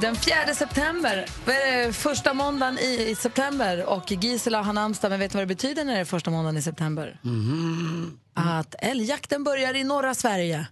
[0.00, 5.20] Den 4 september, vad är det, första måndagen i september och Gisela har namnsdag, men
[5.20, 7.20] vet du vad det betyder när det är första måndagen i september?
[7.24, 8.18] Mm.
[8.34, 10.66] Att älgjakten börjar i norra Sverige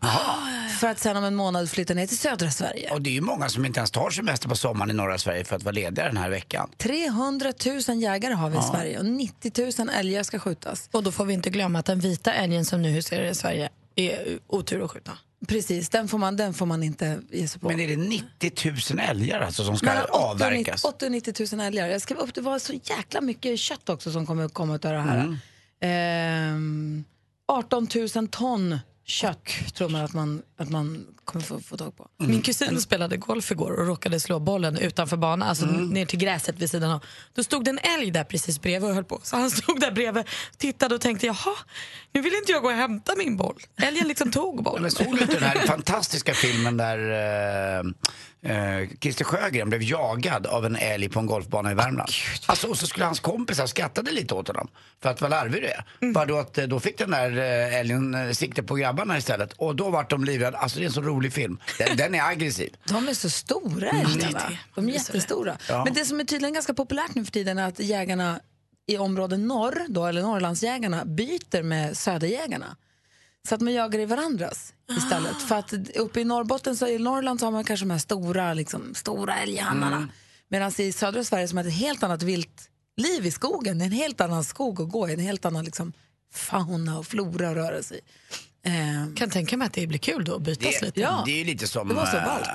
[0.80, 2.90] för att sen om en månad flytta ner till södra Sverige.
[2.90, 5.44] Och det är ju många som inte ens tar semester på sommaren i norra Sverige
[5.44, 6.70] för att vara lediga den här veckan.
[6.76, 7.52] 300
[7.88, 10.88] 000 jägare har vi i Sverige och 90 000 älgar ska skjutas.
[10.92, 13.68] Och då får vi inte glömma att den vita älgen som nu huserar i Sverige
[13.94, 15.12] är otur att skjuta.
[15.46, 17.68] Precis, den får man, den får man inte ge sig på.
[17.68, 20.84] Men är det 90 000 älgar alltså som ska Mellan 80 och 90 avverkas?
[20.84, 21.88] 80 och 90 000 älgar.
[21.88, 24.92] Jag skrev upp, det var så jäkla mycket kött också som kommer komma ut av
[24.92, 25.38] det här.
[25.80, 27.04] Ehm,
[27.48, 32.08] 18 000 ton kött tror man att man, att man kommer få, få tag på.
[32.18, 36.58] Min kusin spelade golf igår och råkade slå bollen utanför banan, alltså ner till gräset
[36.58, 37.04] vid sidan av.
[37.34, 39.20] Då stod det en älg där precis bredvid och höll på.
[39.22, 40.24] Så han stod där bredvid,
[40.56, 41.54] tittade och tänkte jaha,
[42.12, 43.56] nu vill inte jag gå och hämta min boll.
[43.76, 44.82] Älgen liksom tog bollen.
[44.82, 46.98] Men såg du inte den här fantastiska filmen där
[47.78, 47.84] eh,
[48.42, 52.10] eh, Christer Sjögren blev jagad av en älg på en golfbana i Värmland?
[52.46, 54.68] Alltså, och så skulle hans kompisar skrattade lite åt honom
[55.02, 56.12] för att vad larvig du är.
[56.12, 59.52] Bara då, att, eh, då fick den där eh, älgen eh, sikte på grabbarna istället
[59.52, 60.58] och då vart de livrädda.
[60.58, 61.58] Alltså det är en så rolig film.
[61.78, 62.76] Den, den är aggressiv.
[62.88, 64.42] De är så stora älgarna.
[64.74, 65.58] De är jättestora.
[65.68, 65.84] Ja.
[65.84, 68.40] Men det som är tydligen ganska populärt nu för tiden är att jägarna
[68.86, 72.76] i områden norr, då, eller Norrlandsjägarna, byter med söderjägarna.
[73.48, 75.42] Så att man jagar i varandras istället.
[75.42, 78.54] För att uppe i Norrbotten, så i Norrland så har man kanske de här stora,
[78.54, 79.96] liksom, stora älghannarna.
[79.96, 80.08] Mm.
[80.48, 84.20] Medan i södra Sverige som har ett helt annat vilt liv i skogen, en helt
[84.20, 85.92] annan skog att gå i, en helt annan liksom,
[86.34, 88.00] fauna och flora att röra sig i.
[88.68, 91.00] Eh, kan tänka mig att det blir kul då att bytas Det, lite.
[91.00, 91.22] Ja.
[91.26, 91.88] det är ju lite som...
[91.88, 92.48] Det var så ballt.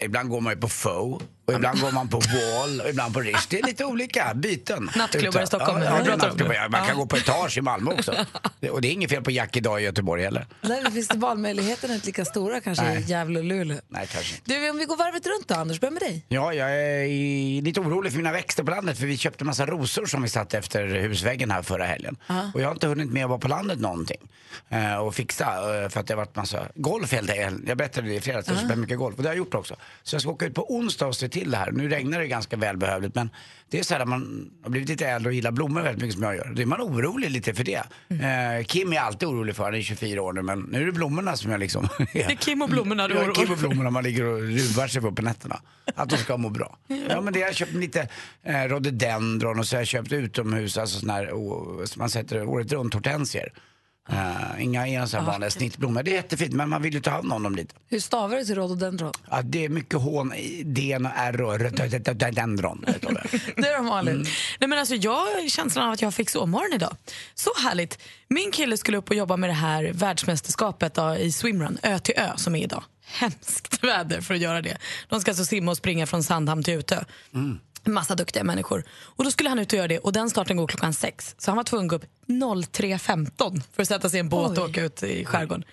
[0.00, 3.20] ibland går man ju på Faux och ibland går man på Wall och ibland på
[3.20, 3.46] Rish.
[3.48, 4.90] Det är lite olika byten.
[4.96, 6.54] Nattklubbar i Stockholm, Ja, ja, nattklubbar.
[6.54, 8.14] Ja, man kan gå på etage i Malmö också.
[8.60, 10.46] Det- Och det är inget fel på Jack idag i Göteborg heller.
[10.60, 13.04] Där finns det valmöjligheterna inte lika stora kanske i Nej.
[13.06, 13.78] Gävle och Luleå.
[13.88, 14.54] Nej, kanske inte.
[14.54, 16.24] Du, om vi går varvet runt då, Anders, börja med dig.
[16.28, 19.66] Ja, jag är i- lite orolig för mina växter på landet för vi köpte massa
[19.66, 22.16] rosor som vi satte efter husväggen här förra helgen.
[22.54, 24.20] Och jag har inte hunnit med att vara på landet någonting
[24.68, 25.44] eh, och fixa
[25.82, 27.68] eh, för att det har varit massa golf helt enkelt.
[27.68, 29.76] Jag berättade det i fredags, jag spelar mycket golf och det har jag gjort också.
[30.02, 31.72] Så jag ska åka ut på onsdag och se till det här.
[31.72, 33.30] Nu regnar det ganska välbehövligt men
[33.70, 36.22] det är så här man har blivit lite äldre och gillar blommor väldigt mycket som
[36.22, 36.52] jag gör.
[36.54, 37.82] Då är man orolig lite för det.
[38.08, 40.92] Eh, Kim är alltid orolig för, han är 24 år nu men nu är det
[40.92, 41.88] blommorna som jag liksom...
[42.12, 44.86] Det är Kim och blommorna du Ja, oroar Kim och blommorna man ligger och ruvar
[44.86, 45.60] sig på på nätterna.
[45.94, 46.78] Att de ska må bra.
[47.08, 48.08] Ja men det jag har köpt lite
[48.42, 52.72] eh, rhododendron och så har jag köpt utomhus, alltså sån här, oh, man sätter året
[52.72, 53.52] runt hortensier.
[54.08, 56.02] Eh, inga inga här vanliga snittblommor.
[56.02, 57.74] Det är jättefint men man vill ju ta hand om dem lite.
[57.88, 59.12] Hur stavar du till rhododendron?
[59.30, 60.32] Ja, det är mycket hån
[60.64, 62.84] D och R och rhododendron.
[63.56, 63.76] det är.
[63.76, 64.26] De Malin.
[64.60, 66.96] Nej, men alltså, jag har känslan av att jag fick sovmorgon idag.
[67.34, 67.98] Så härligt.
[68.28, 72.14] Min kille skulle upp och jobba med det här världsmästerskapet då, i swimrun, ö till
[72.16, 72.84] ö, som är idag.
[73.04, 74.78] Hemskt väder för att göra det.
[75.08, 77.04] De ska alltså simma och springa från Sandhamn till Utö.
[77.84, 78.84] Massa duktiga människor.
[78.90, 81.34] Och då skulle han ut och göra det och den starten går klockan sex.
[81.38, 84.58] Så han var tvungen att gå upp 03.15 för att sätta sig i en båt
[84.58, 85.64] och åka ut i skärgården.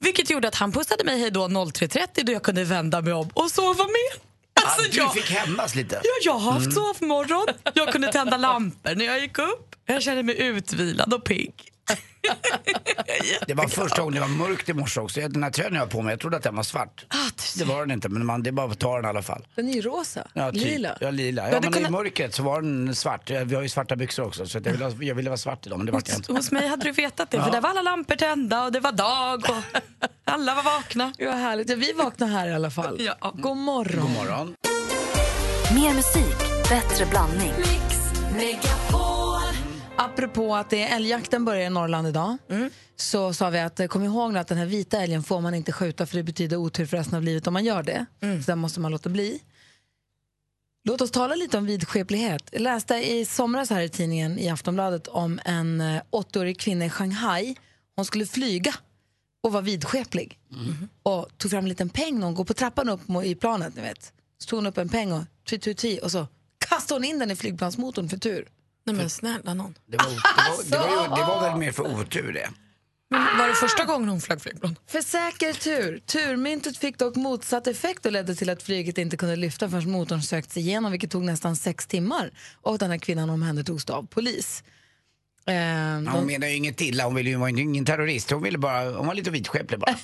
[0.00, 3.28] Vilket gjorde att han pussade mig hej då 03.30 då jag kunde vända mig om
[3.34, 4.22] och sova med.
[4.64, 5.94] Alltså, Ah, du jag- fick hämnas lite.
[6.04, 7.46] Ja, jag har haft sovmorgon.
[7.74, 9.76] Jag kunde tända lampor när jag gick upp.
[9.86, 11.54] Jag kände mig utvilad och pigg.
[13.46, 15.20] Det var första gången det var mörkt i morse också.
[15.20, 17.04] Den här tröjan jag har på mig, jag trodde att den var svart.
[17.08, 17.16] Ah,
[17.58, 19.46] Det var den inte men man, det är bara att ta den i alla fall.
[19.54, 20.26] Den är ju rosa.
[20.32, 20.62] Ja, typ.
[20.64, 20.96] Lila.
[21.00, 21.50] Ja, lila.
[21.52, 23.30] Ja, men kunnat- i mörkret så var den svart.
[23.30, 25.76] Vi har ju svarta byxor också så jag, ville, ha- jag ville vara svart idag
[25.78, 26.32] men det var jag inte.
[26.32, 28.92] Hos mig hade du vetat det, för där var alla lampor tända och det var
[28.92, 29.56] dag och
[30.24, 31.12] alla var vakna.
[31.18, 31.70] Ja, härligt.
[31.70, 32.96] Ja, vi vaknar här i alla fall.
[33.20, 33.32] Ja.
[33.36, 34.00] God morgon.
[34.02, 34.54] God morgon.
[35.74, 36.38] Mer musik,
[36.68, 37.52] bättre blandning.
[40.12, 42.36] Apropå att det är älgjakten börjar i Norrland idag
[42.96, 45.54] så sa vi att eh, kom ihåg nu att den här vita älgen får man
[45.54, 48.06] inte skjuta för det betyder otur för resten av livet om man gör det.
[48.44, 49.40] Så där måste man låta bli.
[50.84, 52.48] Låt oss tala lite om vidskeplighet.
[52.52, 56.90] Jag läste i somras här i tidningen i Aftonbladet om en eh, 80-årig kvinna i
[56.90, 57.56] Shanghai.
[57.96, 58.74] Hon skulle flyga
[59.42, 60.38] och var vidskeplig.
[61.02, 63.76] Och tog fram en liten peng när hon går på trappan upp i planet.
[63.76, 64.12] Ni vet.
[64.38, 66.26] Så tog hon upp en peng och twi, twi, twi, och så
[66.68, 68.48] kastade hon in den i flygplansmotorn för tur.
[68.92, 69.74] Nej men snälla någon.
[69.86, 72.50] Det var, det, var, det, var, ju- det var väl mer för otur det.
[73.10, 74.76] Men var det första gången hon flög flygplan?
[74.86, 75.98] För säker tur.
[76.06, 80.22] Turmyntet fick dock motsatt effekt och ledde till att flyget inte kunde lyfta förrän motorn
[80.22, 82.30] sökt sig igenom, vilket tog nästan sex timmar.
[82.62, 84.62] Och den här kvinnan omhändertogs då av polis.
[85.44, 85.52] Ja,
[85.94, 88.30] Hon de, menar ju inget illa, hon ville ju vara ingen terrorist.
[88.30, 89.96] Hon, ville bara, hon var lite vidskeplig bara.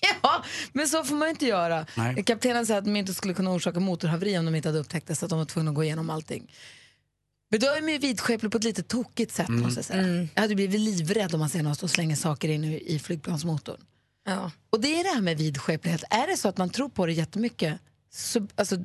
[0.22, 1.86] ja, men så får man ju inte göra.
[1.94, 2.22] Nej.
[2.24, 5.26] Kaptenen sa att myntet skulle kunna orsaka motorhaveri om de inte hade upptäckt det, så
[5.26, 6.52] att de var tvungna att gå igenom allting.
[7.48, 10.28] Men då är man ju vidskeplig på ett lite tokigt sätt måste jag säga.
[10.34, 13.80] Jag hade blivit livrädd om man ser någon stå och slänga saker in i, flygplansmotorn.
[14.24, 14.50] Ja.
[14.70, 16.04] Och det är det här med vidskeplighet.
[16.10, 18.76] Är det så att man tror på det jättemycket, så, alltså,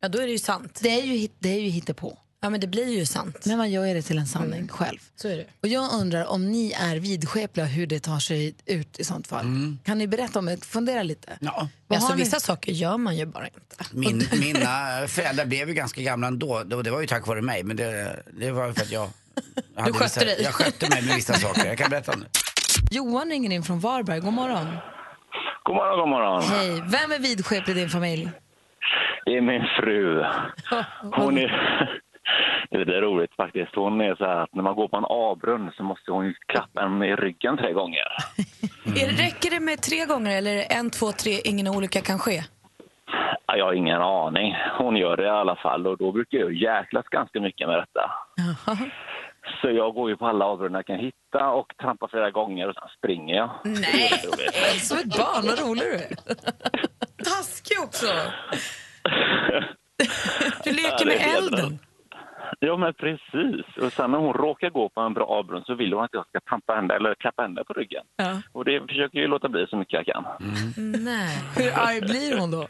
[0.00, 0.80] ja, då är det ju sant.
[0.82, 2.18] det är ju, det är ju hittepå.
[2.44, 3.46] Ja, men det blir ju sant.
[3.46, 4.98] Men man gör det till en sanning själv.
[5.16, 5.46] Så är det.
[5.62, 9.46] Och jag undrar om ni är vidskepliga hur det tar sig ut i sånt fall.
[9.84, 10.64] Kan ni berätta om det?
[10.64, 11.38] Fundera lite.
[11.40, 11.68] Ja.
[11.86, 13.76] Vad Alltså, vissa saker gör man ju bara inte.
[13.92, 14.68] Min, mina
[15.08, 16.62] föräldrar blev ju ganska gamla ändå.
[16.62, 17.62] Det var ju tack vare mig.
[17.62, 19.08] Men det, det var ju för att jag...
[19.74, 20.42] jag hade skötte vissa, dig.
[20.42, 21.66] Jag skötte mig med vissa saker.
[21.66, 22.26] Jag kan berätta om det.
[22.90, 24.20] Johan ringer in från Varberg.
[24.20, 24.66] God morgon.
[25.62, 26.42] God morgon, god morgon.
[26.42, 26.70] Hej.
[26.70, 28.30] Vem är vidskeplig i din familj?
[29.24, 30.24] Det är min fru.
[31.16, 32.03] Hon är...
[32.70, 33.74] Det är roligt faktiskt.
[33.74, 36.82] Hon är så här att när man går på en avbrunn så måste hon klappa
[36.82, 38.06] en i ryggen tre gånger.
[38.94, 42.18] Det, räcker det med tre gånger eller är det en, två, tre, ingen olycka kan
[42.18, 42.42] ske?
[43.46, 44.56] Ja, Jag har ingen aning.
[44.78, 48.10] Hon gör det i alla fall och då brukar jag jäklas ganska mycket med detta.
[49.60, 52.74] Så jag går ju på alla avbrunnar jag kan hitta och trampar flera gånger och
[52.74, 53.50] sen springer jag.
[53.64, 54.08] Nej.
[54.80, 56.34] Som ett barn, vad rolig du är.
[57.24, 58.06] Taskig också!
[60.64, 61.78] Du leker med elden.
[62.60, 63.66] Ja, men precis.
[63.82, 66.26] Och sen när hon råkar gå på en bra avbrunn så vill hon att jag
[66.28, 68.04] ska trampa henne eller klappa henne på ryggen.
[68.16, 68.40] Ja.
[68.52, 70.24] Och det försöker jag låta bli så mycket jag kan.
[71.04, 71.38] Nej.
[71.56, 72.68] Hur arg blir hon då?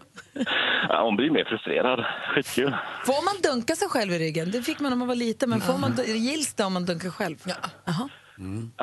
[0.88, 2.04] Ja, hon blir mer frustrerad.
[2.34, 2.76] Skitkul.
[3.06, 4.50] Får man dunka sig själv i ryggen?
[4.50, 7.10] Det fick man när man var liten, men får man, gills det om man dunkar
[7.10, 7.36] själv?
[7.44, 7.54] Ja.
[7.84, 8.08] Jaha.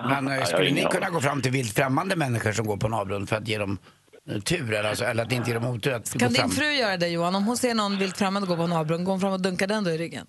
[0.09, 2.88] Men eh, jag skulle ni kunna gå fram till vilt främmande människor som går på
[2.88, 3.77] en avgrund för att ge dem
[4.30, 4.74] eh, tur?
[4.74, 6.50] Eller, alltså, eller att inte ge dem otur att gå Kan fram?
[6.50, 7.36] din fru göra det Johan?
[7.36, 9.68] Om hon ser någon vilt främmande gå på en avgrund, går hon fram och dunkar
[9.68, 10.27] den då i ryggen?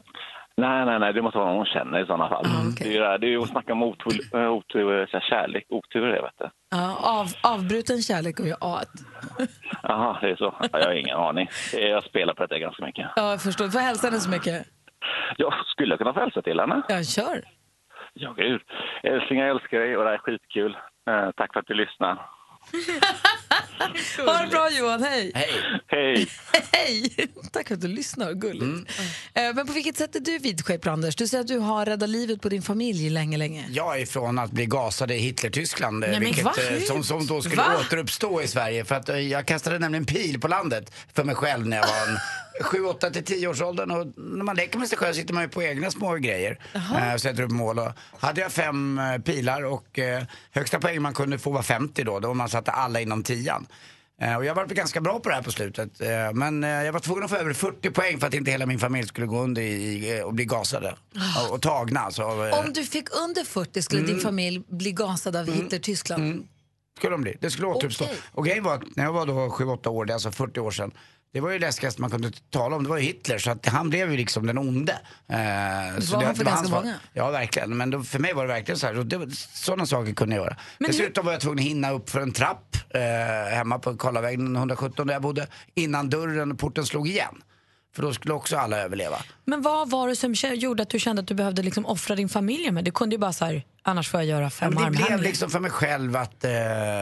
[0.56, 2.44] Nej, nej, nej, det måste vara någon hon känner i sådana fall.
[2.46, 2.88] Ah, okej.
[2.88, 6.22] Det är ju det det är ju att snacka om otur, otur kärlek, otur det
[6.22, 6.50] vet du.
[6.70, 8.80] Ja, av, avbruten kärlek och jag A.
[9.82, 10.54] Jaha, det är så.
[10.60, 11.48] Ja, jag har ingen aning.
[11.72, 13.06] Det Jag spelar på detta ganska mycket.
[13.16, 13.68] Ja, jag förstår.
[13.68, 14.66] Får jag hälsa henne så mycket?
[15.36, 16.82] Jag skulle kunna få hälsa till henne.
[16.88, 17.42] Ja, kör.
[18.14, 18.60] Ja, gud.
[19.02, 20.76] Älskling, jag älskar dig och det här är skitkul.
[21.10, 22.12] Eh, tack för att du lyssnar.
[24.26, 25.32] ha det bra Johan, hej!
[25.34, 26.28] Hej!
[26.72, 27.28] Hej!
[27.52, 28.62] Tack för att du lyssnar, gulligt.
[28.62, 28.86] Mm.
[29.34, 31.16] Eh, men på vilket sätt är du vidskeplig Anders?
[31.16, 33.66] Du säger att du har räddat livet på din familj länge, länge.
[33.70, 36.20] Jag är ifrån att bli gasad i Hitler-Tyskland, eh,
[36.86, 37.76] som, som då skulle va?
[37.80, 38.84] återuppstå i Sverige.
[38.84, 42.12] För att eh, jag kastade nämligen pil på landet för mig själv när jag var
[42.12, 42.18] en
[42.60, 45.42] 7, 8 till 10 års åldern och när man leker med sig själv sitter man
[45.42, 46.58] ju på egna små grejer.
[46.76, 47.14] Aha.
[47.14, 49.98] Och sätter upp mål och hade jag fem pilar och
[50.50, 53.66] högsta poäng man kunde få var 50 då, då man satte alla inom 10 nian.
[54.20, 56.00] Eh, och jag var ganska bra på det här på slutet.
[56.00, 58.66] Eh, men eh, jag var tvungen att få över 40 poäng för att inte hela
[58.66, 60.94] min familj skulle gå under i, och bli gasade.
[61.16, 61.46] Ah.
[61.46, 62.24] Och, och tagna alltså.
[62.24, 64.12] Om du fick under 40 skulle mm.
[64.12, 65.54] din familj bli gasad av mm.
[65.54, 66.22] Hitler Tyskland?
[66.22, 66.44] Mm.
[66.98, 67.36] Skulle de bli.
[67.40, 68.04] Det skulle återuppstå.
[68.04, 68.16] Okay.
[68.32, 70.70] Och grejen var att när jag var då 7-8 år, det är alltså 40 år
[70.70, 70.92] sedan.
[71.32, 73.38] Det var ju det läskigaste man kunde tala om, det var ju Hitler.
[73.38, 74.92] Så att han blev ju liksom den onde.
[74.92, 76.94] Eh, så var han för ganska många.
[77.12, 77.76] Ja, verkligen.
[77.76, 78.98] Men då, för mig var det verkligen så här.
[78.98, 80.56] Och det, sådana saker kunde jag göra.
[80.78, 83.00] Dessutom var jag tvungen att hinna upp för en trapp eh,
[83.54, 85.46] hemma på Karlavägen 117 där jag bodde.
[85.74, 87.42] Innan dörren och porten slog igen.
[87.94, 89.16] För då skulle också alla överleva.
[89.44, 92.28] Men vad var det som gjorde att du kände att du behövde liksom offra din
[92.28, 92.84] familj med?
[92.84, 95.02] Du kunde ju bara så här, annars får jag göra Ja, fem men det blev
[95.02, 95.28] armhävningar.
[95.28, 96.50] liksom för mig själv att eh,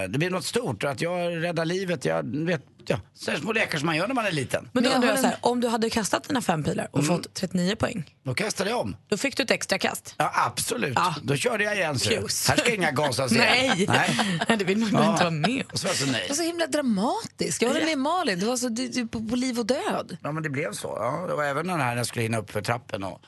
[0.08, 0.84] det blev något stort.
[0.84, 2.04] Att jag räddar livet.
[2.04, 4.68] Jag vet, ja, så små lekar som man gör när man är liten.
[4.72, 7.06] Men då undrar jag så här, en- om du hade kastat dina fem pilar och
[7.06, 8.96] fått 39 poäng, Då kastade jag om.
[9.08, 10.14] då fick du ett extra kast.
[10.18, 10.92] Ja, absolut.
[10.96, 11.14] Ja.
[11.22, 11.98] Då körde jag igen.
[11.98, 12.10] Så.
[12.10, 13.46] Här ska inga gasas igen.
[13.88, 14.14] Nej.
[14.48, 14.58] Nej.
[14.58, 15.64] det vill man bara inte vara med.
[15.72, 16.26] Och så var så Det nej.
[16.28, 17.62] var så himla dramatiskt.
[17.62, 18.40] Jag håller med Malin.
[18.40, 20.16] Det var så, det, det, på, på liv och död.
[20.22, 20.88] Ja, men det blev så.
[21.00, 23.04] Ja, det var även den här när jag skulle hinna upp för trappen.
[23.04, 23.20] Och,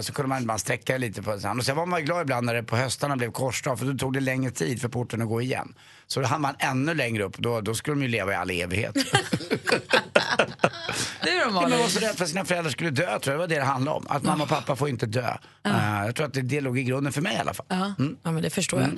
[0.00, 1.58] så kunde man bara sträcka lite på den.
[1.58, 4.12] Och sen var man glad ibland när det på höstarna blev korsdag för då tog
[4.12, 5.74] det längre tid för porten att gå igen.
[6.06, 7.38] Så då hann man ännu längre upp.
[7.38, 8.94] Då, då skulle de ju leva i all evighet.
[11.24, 11.70] Du då Malin?
[11.70, 13.34] Man var så rädd för att sina föräldrar skulle dö, tror jag.
[13.34, 14.06] Det var det det handlade om.
[14.08, 15.36] Att mamma och pappa får inte dö.
[15.64, 17.66] Eh, jag tror att det, det låg i grunden för mig i alla fall.
[17.70, 18.16] Mm.
[18.22, 18.90] Ja, men det förstår jag.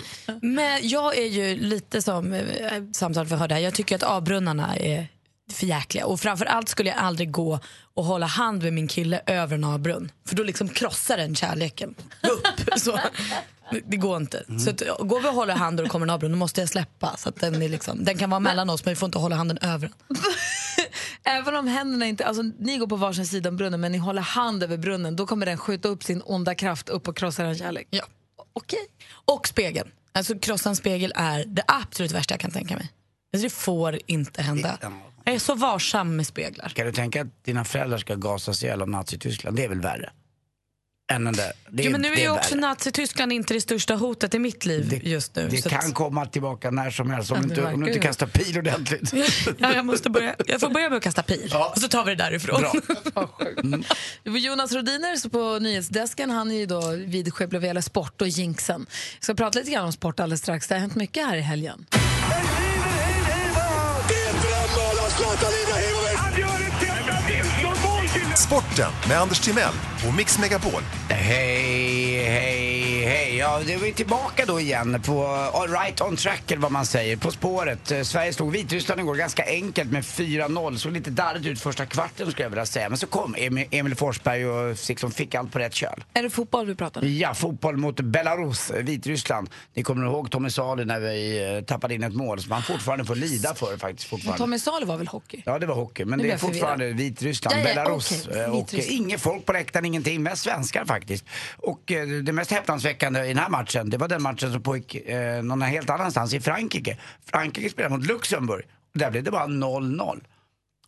[0.42, 2.42] Men jag är ju lite som eh,
[2.92, 3.60] samtalet vi hörde här.
[3.60, 5.08] Jag tycker att avbrunnarna är
[5.52, 6.06] för jäkliga.
[6.06, 7.60] Och framförallt skulle jag aldrig gå
[7.94, 10.12] och hålla hand med min kille över en avbrunn.
[10.28, 12.46] För då liksom krossar den kärleken upp.
[12.80, 13.00] Så,
[13.86, 14.44] det- går inte.
[14.64, 16.68] Så att, går vi och håller hand och det kommer en avbrunn då måste jag
[16.68, 17.16] släppa.
[17.16, 19.36] Så att den, är liksom, den kan vara mellan oss men vi får inte hålla
[19.36, 20.16] handen över den.
[21.24, 24.22] Även om händerna inte, alltså ni går på varsin sida om brunnen men ni håller
[24.22, 27.58] hand över brunnen, då kommer den skjuta upp sin onda kraft upp och krossa en
[27.58, 27.86] kärlek.
[27.90, 28.04] Ja.
[28.52, 28.86] Okej.
[29.24, 29.90] Och spegeln.
[30.12, 32.92] Alltså krossa en spegel är det absolut värsta jag kan tänka mig.
[33.32, 34.78] Alltså, det får inte hända.
[35.28, 36.68] Jag är så varsam med speglar.
[36.68, 39.56] Kan du tänka att dina föräldrar ska gasas ihjäl av Nazityskland?
[39.56, 40.10] Det är väl värre?
[41.12, 41.52] än den där.
[41.70, 42.54] Det, Jo, men nu är det ju också.
[42.54, 45.48] Nazityskland inte det största hotet i mitt liv just nu.
[45.48, 47.86] Det kan att- komma tillbaka när som helst om, Ja, du det inte, om du
[47.88, 49.12] inte kastar pil ordentligt.
[49.58, 51.72] ja, jag, måste börja, jag får börja med att kasta pil Ja.
[51.76, 52.60] och så tar vi det därifrån.
[52.60, 52.72] Bra.
[54.22, 56.30] Det var Jonas Rodiner på nyhetsdesken.
[56.30, 56.80] Han är ju då
[57.50, 58.86] vad gäller sport och jinxen.
[59.16, 60.68] Jag ska prata lite grann om sport alldeles strax.
[60.68, 61.86] Det har hänt mycket här i helgen.
[68.36, 69.74] Sporten med Anders Timell
[70.08, 70.82] och Mix Megapol.
[71.10, 72.67] Hej, hej.
[73.38, 76.86] Ja, det är vi tillbaka då igen på all right on track eller vad man
[76.86, 77.16] säger.
[77.16, 77.90] På spåret.
[77.90, 80.76] Eh, Sverige slog Vitryssland igår ganska enkelt med 4-0.
[80.76, 82.88] Såg lite darrigt ut första kvarten skulle jag vilja säga.
[82.88, 83.34] Men så kom
[83.70, 86.04] Emil, Forsberg och liksom fick allt på rätt köl.
[86.14, 87.08] Är det fotboll vi pratar om?
[87.16, 89.50] Ja, fotboll mot Belarus, eh, Vitryssland.
[89.74, 93.04] Ni kommer ihåg Tommy Sali när vi eh, tappade in ett mål som han fortfarande
[93.04, 94.08] får lida för faktiskt.
[94.08, 94.38] Fortfarande.
[94.38, 95.42] Tommy Salo var väl hockey?
[95.46, 96.04] Ja, det var hockey.
[96.04, 96.54] Men Nu det är förvirrad.
[96.60, 98.28] fortfarande Vitryssland, Ja, ja, Belarus.
[98.28, 99.00] eh, Och Vitryssland.
[99.00, 100.22] inget folk på läktaren, ingenting.
[100.22, 101.24] Mest svenskar faktiskt.
[101.56, 101.80] Och
[102.24, 105.62] det mest häpnadsväckande i den här matchen, det var den matchen som pågick eh, någon
[105.62, 106.96] helt annanstans, i Frankrike.
[107.26, 108.64] Frankrike spelade mot Luxemburg.
[108.94, 110.20] Där blev det bara 0-0.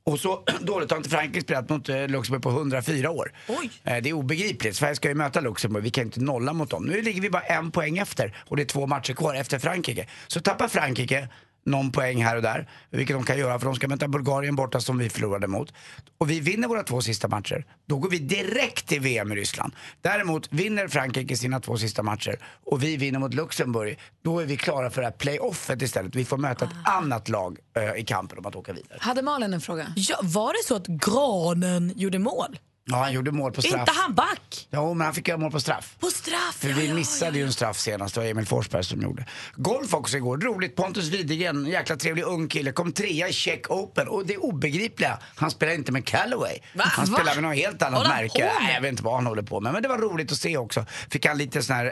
[0.05, 3.33] Och så dåligt har inte Frankrike spelat mot eh, Luxemburg på 104 år.
[3.49, 3.71] Oj.
[3.85, 4.77] Eh, det är obegripligt.
[4.77, 6.85] Sverige ska ju möta Luxemburg, vi kan inte nolla mot dem.
[6.85, 10.07] Nu ligger vi bara en poäng efter och det är två matcher kvar efter Frankrike.
[10.27, 11.29] Så tappar Frankrike
[11.65, 14.81] någon poäng här och där, vilket de kan göra för de ska möta Bulgarien borta
[14.81, 15.73] som vi förlorade mot.
[16.19, 19.73] Och vi vinner våra två sista matcher, då går vi direkt till VM i Ryssland.
[20.01, 24.57] Däremot vinner Frankrike sina två sista matcher och vi vinner mot Luxemburg, då är vi
[24.57, 26.15] klara för det här playoffet istället.
[26.15, 28.99] Vi får möta ett annat lag eh, i kampen om att åka vidare.
[29.01, 29.93] Hade Malin en fråga?
[29.97, 32.59] Ja, var det så att Granen gjorde mål?
[32.85, 33.81] Ja, han gjorde mål på straff.
[33.81, 34.69] Inte han back?
[34.71, 35.97] Jo, men han fick göra mål på straff.
[36.01, 36.57] På straff?
[36.59, 39.03] För ja, vi ja, missade ja, ju en straff senast, det var Emil Forsberg som
[39.03, 39.27] gjorde.
[39.55, 40.77] Golf också igår, roligt.
[40.77, 44.09] Pontus Widegren, en jäkla trevlig ung kille, kom trea i Czech Open.
[44.09, 46.59] Och det obegripliga, han spelar inte med Callaway.
[46.75, 46.85] Va?
[46.87, 47.17] Han Va?
[47.17, 48.53] spelar med något helt annat Håller märke.
[48.61, 49.73] Nej, jag vet inte vad han håller på med.
[49.73, 50.87] Men det var roligt att se också.
[51.11, 51.87] Fick han lite sån här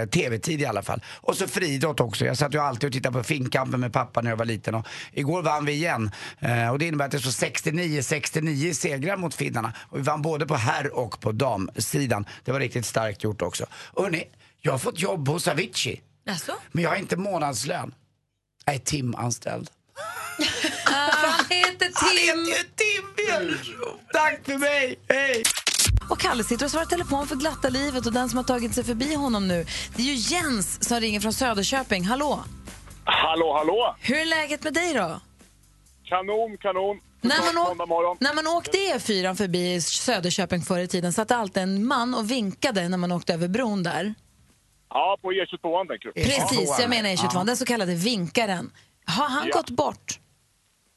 [0.00, 1.02] eh, tv-tid i alla fall.
[1.20, 2.24] Och så friidrott också.
[2.24, 4.74] Jag satt ju alltid och tittade på Finnkampen med pappa när jag var liten.
[4.74, 6.10] Och igår vann vi igen.
[6.38, 9.72] Eh, och det innebär att det står 69-69 segrar mot finnarna.
[9.78, 12.26] Och vi vann både på herr och på damsidan.
[12.44, 13.66] Det var riktigt starkt gjort också.
[13.72, 14.24] Och hörni,
[14.60, 16.00] jag har fått jobb hos Avicii.
[16.24, 16.52] Jaså?
[16.72, 17.94] Men jag har inte månadslön.
[18.64, 19.70] Jag är timanställd.
[20.84, 22.44] Han heter Tim!
[22.44, 24.00] ju Tim Björnskog.
[24.12, 25.42] Tack för mig, hej!
[26.10, 28.84] Och Kalle sitter och svarar telefon för glatta livet och den som har tagit sig
[28.84, 32.04] förbi honom nu, det är ju Jens som ringer från Söderköping.
[32.04, 32.44] Hallå!
[33.04, 33.96] Hallå, hallå!
[34.00, 35.20] Hur är läget med dig då?
[36.04, 37.00] Kanon, kanon.
[37.22, 41.86] När man, åk, när man åkte E4 förbi Söderköping förr i tiden satt alltid en
[41.86, 44.14] man och vinkade när man åkte över bron där.
[44.88, 46.22] Ja, på E22 tänker du.
[46.22, 47.44] Precis, jag menar E22, Ja.
[47.44, 48.70] den så kallade vinkaren.
[49.06, 49.56] Har han Ja.
[49.56, 50.18] gått bort?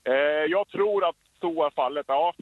[0.08, 0.14] Eh,
[0.52, 2.34] jag tror att så är fallet, ja.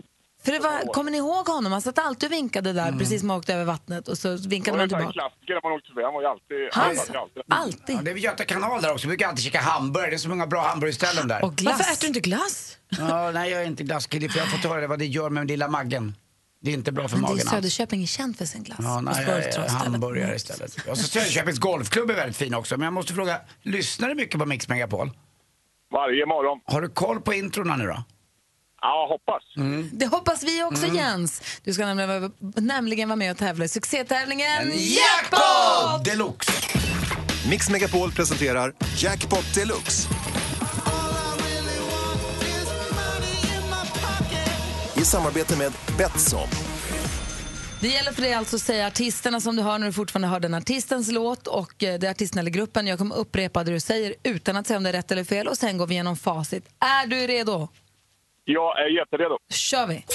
[0.43, 1.71] För det var, kommer ni ihåg honom?
[1.71, 4.77] Han satt alltid och vinkade där precis som man åkte över vattnet och så vinkade
[4.77, 5.11] man tillbaka.
[5.11, 6.03] klassiker när man åkte förbi.
[6.03, 6.57] Han var ju alltid...
[6.71, 7.43] Han, han var ju alltid.
[7.47, 7.95] alltid.
[7.95, 9.07] Ja, det är vid Göta kanal där också.
[9.07, 10.09] Vi brukar alltid käka hamburgare.
[10.09, 11.45] Det är så många bra hamburgerställen där.
[11.45, 11.79] Och glass.
[11.79, 12.77] Varför äter du inte glass?
[12.89, 15.47] Ja, nej, jag är inte glasskille för jag har fått höra vad det gör med
[15.47, 16.15] lilla maggen.
[16.61, 17.47] Det är inte bra för Men det är magen.
[17.47, 18.79] Söderköping är känd för sin glass.
[18.81, 20.87] Ja, Och nej, jag hamburgare istället.
[20.89, 22.77] Och så Söderköpings golfklubb är väldigt fin också.
[22.77, 25.11] Men jag måste fråga, lyssnar du mycket på Mix Megapol?
[25.91, 26.59] Varje morgon.
[26.65, 28.03] Har du koll på introna nu då?
[28.81, 29.43] Ja, hoppas.
[29.91, 30.95] Det hoppas vi också Mm.
[30.95, 31.41] Jens.
[31.63, 36.51] Du ska nämligen, vara- nämligen vara med och tävla i succétävlingen Jackpot deluxe!
[37.49, 40.07] Mix Megapol presenterar Jackpot Deluxe.
[44.97, 46.47] I samarbete med Betsson.
[47.81, 50.39] Det gäller för dig alltså att säga artisterna som du hör när du fortfarande hör
[50.39, 52.87] den artistens låt och eh, det är artisten eller gruppen.
[52.87, 55.47] Jag kommer upprepa det du säger utan att säga om det är rätt eller fel
[55.47, 56.65] och sen går vi igenom facit.
[56.79, 57.67] Är du redo?
[58.43, 59.37] Jag är jätteredo.
[59.49, 60.05] kör vi!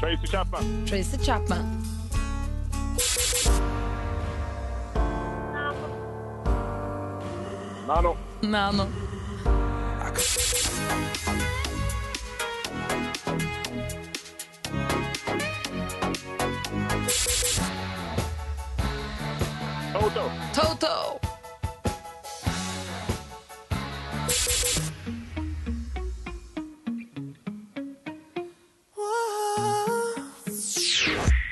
[0.00, 0.86] Tracy Chapman.
[0.86, 1.84] Tracy Chapman.
[7.86, 8.16] Nano.
[8.40, 8.86] Nano.
[20.14, 20.30] Toto.
[20.54, 21.20] Toto.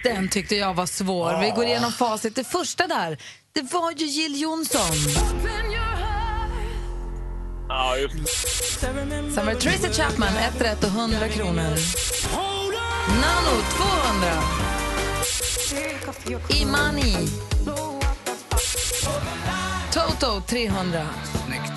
[0.05, 1.41] Den tyckte jag var svår.
[1.41, 2.35] Vi går igenom facit.
[2.35, 3.19] Det första där,
[3.53, 4.97] det var ju Jill Johnson.
[7.69, 8.87] Ja, just det.
[9.35, 11.75] Sen var det Tracy Chapman, ett rätt och 100 kronor.
[13.21, 14.43] Nano, 200.
[16.49, 17.29] Imani.
[20.21, 21.07] Toto, 300.
[21.47, 21.73] Snyggt.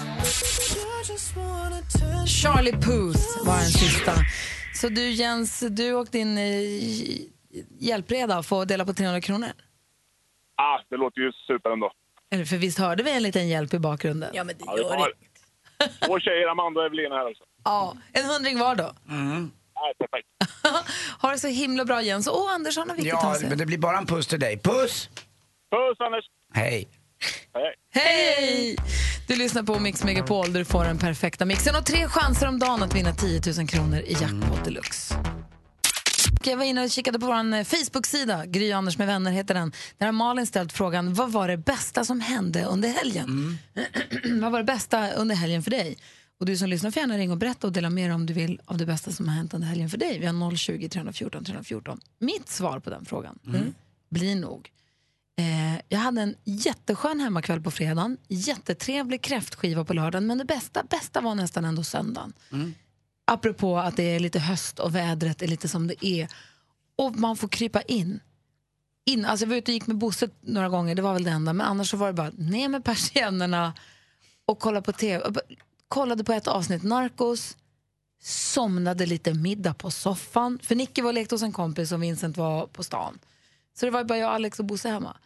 [2.27, 4.11] Charlie Puth var den sista.
[4.73, 6.43] Så du Jens, du och din eh,
[7.79, 9.49] hjälpreda får dela på 300 kronor?
[10.55, 11.91] Ah, det låter ju super ändå.
[12.31, 14.29] Eller för visst hörde vi en liten hjälp i bakgrunden?
[14.33, 15.99] Ja, men det Ja, gör har inget.
[16.07, 17.43] två tjejer, Amanda och Evelina här också.
[17.63, 18.93] Ja, en hundring var då.
[19.05, 20.27] Nej, perfekt.
[21.21, 22.27] ha det så himla bra Jens.
[22.27, 24.57] Åh, Anders har något viktigt Ja, men det blir bara en puss till dig.
[24.57, 25.09] Puss!
[25.71, 26.25] Puss Anders!
[26.53, 26.87] Hej.
[27.53, 27.75] Hej!
[27.93, 28.75] Hej!
[29.27, 32.59] Du lyssnar på Mix Megapol där du får den perfekta mixen och tre chanser om
[32.59, 35.15] dagen att vinna 10 000 kronor i jackpot deluxe.
[36.43, 39.71] Jag var inne och kikade på vår Facebook-sida, Gry Anders med vänner heter den.
[39.97, 43.57] Där har Malin ställt frågan, vad var det bästa som hände under helgen?
[44.41, 45.97] vad var det bästa under helgen för dig?
[46.39, 48.33] Och du som lyssnar får gärna ringa och berätta och dela med dig om du
[48.33, 50.19] vill av det bästa som har hänt under helgen för dig.
[50.19, 51.99] Vi har 020 314 314.
[52.19, 53.39] Mitt svar på den frågan
[54.09, 54.69] blir nog
[55.41, 60.83] Eh, jag hade en jätteskön hemmakväll på fredagen, jättetrevlig kräftskiva på lördagen, men det bästa,
[60.83, 62.33] bästa var nästan ändå söndagen.
[63.25, 66.27] Apropå att det är lite höst och vädret är lite som det är.
[66.95, 68.19] Och man får krypa in.
[69.05, 69.25] in.
[69.25, 71.53] Alltså jag var ute och gick med Bosse några gånger, det var väl det enda,
[71.53, 73.73] men annars så var det bara ner med persiennerna
[74.45, 75.29] och kolla på tv.
[75.29, 75.41] Bara-
[75.87, 77.57] Kollade på ett avsnitt Narcos,
[78.23, 80.59] somnade lite middag på soffan.
[80.63, 83.19] För Nicky var och lekte hos en kompis och Vincent var på stan.
[83.79, 85.17] Så det var bara jag, Alex och Bosse hemma.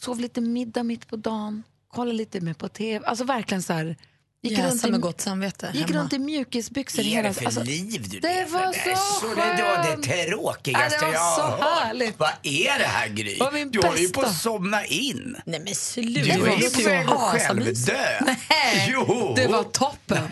[0.00, 1.62] Sov lite middag mitt på dagen,
[1.94, 3.06] kollade lite mer på tv.
[3.06, 3.96] Alltså verkligen så här...
[4.42, 6.00] Gick runt, Jäsa i, med gott samvete gick hemma.
[6.02, 8.50] runt i mjukisbyxor Vad är hela det för alltså, liv du det lever?
[8.50, 11.82] var Nej, så det var det tråkigaste Ja, det var jag så har hört.
[11.82, 12.18] härligt.
[12.18, 13.34] Vad är det här Gry?
[13.34, 15.36] Det var min Du håller ju på att somna in.
[15.46, 16.20] Nej men sluta.
[16.20, 17.98] Du Det är var ju så på väg att självdö.
[18.20, 19.32] Nej, Jo.
[19.36, 20.24] det var toppen.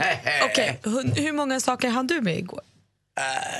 [0.44, 2.60] Okej, hur, hur många saker hann du med igår?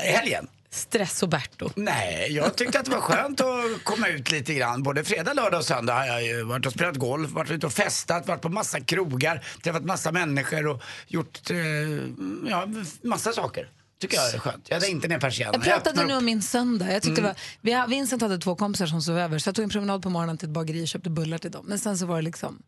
[0.06, 0.46] I helgen?
[0.76, 1.70] Stress och Berto.
[1.76, 4.82] Nej, jag tyckte att det var skönt att komma ut lite grann.
[4.82, 7.72] Både fredag, lördag och söndag har jag ju varit och spelat golf, varit ute och
[7.72, 11.56] festat, varit på massa krogar, träffat massa människor och gjort eh,
[12.50, 12.68] ja,
[13.02, 13.70] massa saker.
[14.00, 14.66] Tycker jag är skönt.
[14.68, 15.64] Jag hade inte ner persiennerna.
[15.66, 16.92] Jag pratade öppnar nu om min söndag.
[16.92, 19.54] Jag tyckte det var, vi har, Vincent hade två kompisar som sov över så jag
[19.54, 21.66] tog en promenad på morgonen till ett bageri och köpte bullar till dem.
[21.68, 22.62] Men sen så var det liksom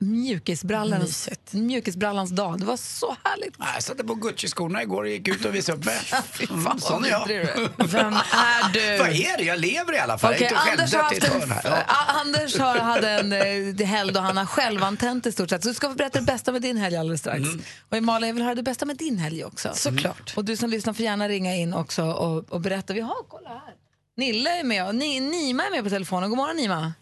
[0.00, 1.52] mjukisbrallans, Mysigt.
[1.52, 2.60] mjukisbrallans dag.
[2.60, 3.58] Det var så härligt.
[3.58, 6.00] Nej, Jag satte på Gucci-skorna igår och gick ut och visade upp mig.
[6.50, 7.28] Mm, sån är jag.
[7.76, 8.98] Vem är du?
[8.98, 9.44] Vad är det?
[9.44, 10.32] Jag lever i alla fall.
[10.32, 11.54] Inte Anders har, haft en.
[11.64, 11.84] Ja.
[12.06, 15.62] Anders har, hade en eh, helg då han har självantänt i stort sett.
[15.62, 17.38] Så du ska få berätta det bästa med din helg alldeles strax.
[17.38, 17.62] Mm.
[17.88, 19.70] Och Malin, jag vill höra det bästa med din helg också.
[19.74, 20.32] Såklart.
[20.36, 22.92] Och du som lyssnar får gärna ringa in också och, och berätta.
[22.92, 23.74] Vi har, kolla här.
[24.16, 26.30] Nille är med och Ni, Nima är med på telefonen.
[26.30, 26.92] God morgon Nima.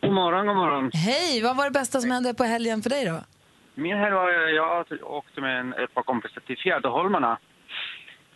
[0.00, 0.90] God morgon, god morgon.
[0.94, 3.20] Hej, vad var det bästa som hände på helgen för dig då?
[3.74, 7.38] Min helg var jag åkte med en, ett par kompisar till Fjäderholmarna.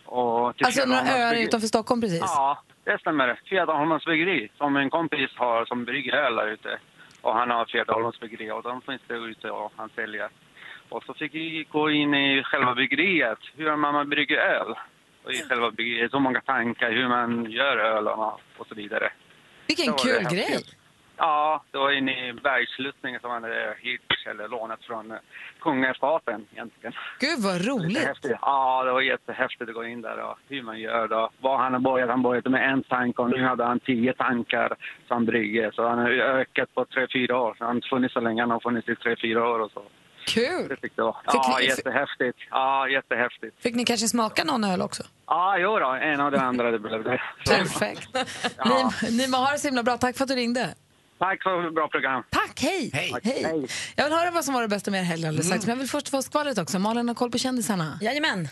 [0.05, 2.21] Och till Alltså några öar utanför Stockholm precis?
[2.21, 3.39] Ja, det stämmer.
[3.45, 6.79] Fjäderholmans bryggeri som en kompis har som brygger öl där ute.
[7.21, 10.29] Och han har Fjäderholmans bryggeri och de finns där ute och han säljer.
[10.89, 14.75] Och så fick vi gå in i själva bryggeriet, hur man brygger öl.
[15.23, 19.11] Och i själva bryggeriet, så många tankar, hur man gör öl och, så vidare.
[19.67, 20.63] Vilken Det kul det grej.
[21.25, 25.17] Ja, det var inne i bergssluttningen som han hade hyrt eller lånat från eh,
[25.61, 26.93] kungastaten egentligen.
[27.19, 28.19] Gud vad roligt.
[28.41, 31.29] Ja, det var jättehäftigt att gå in där och hur man gör då.
[31.41, 34.75] Vad han har börjat, han började med en tank och nu hade han tio tankar
[35.07, 35.71] som brygger.
[35.71, 37.55] Så han har ökat på tre, fyra år.
[37.59, 39.81] Han har funnits så länge, han har funnits i tre, fyra år och så.
[40.27, 40.67] Kul.
[40.69, 41.15] Det tyckte jag.
[41.15, 42.37] Fick Ja, ni- jättehäftigt.
[42.49, 43.61] Ja, jättehäftigt.
[43.63, 45.03] Fick ni kanske smaka någon öl också?
[45.27, 47.21] Ja, jo då, en av det andra det blev det.
[47.49, 48.09] Perfekt.
[48.57, 48.63] Ja.
[48.65, 48.91] Nima,
[49.23, 49.97] Nima, ha det så himla bra.
[49.97, 50.69] Tack för att du ringde.
[51.25, 52.23] Tack för ett bra program.
[52.29, 52.89] Tack, hej.
[52.93, 53.11] Hej.
[53.23, 53.67] hej.
[53.95, 55.51] Jag vill höra vad som var det bästa med er helg alldeles Mm.
[55.59, 55.65] strax.
[55.67, 56.79] Men jag vill först få skvallret också.
[56.79, 57.99] Malin har koll på kändisarna.
[58.01, 58.47] Jajamän.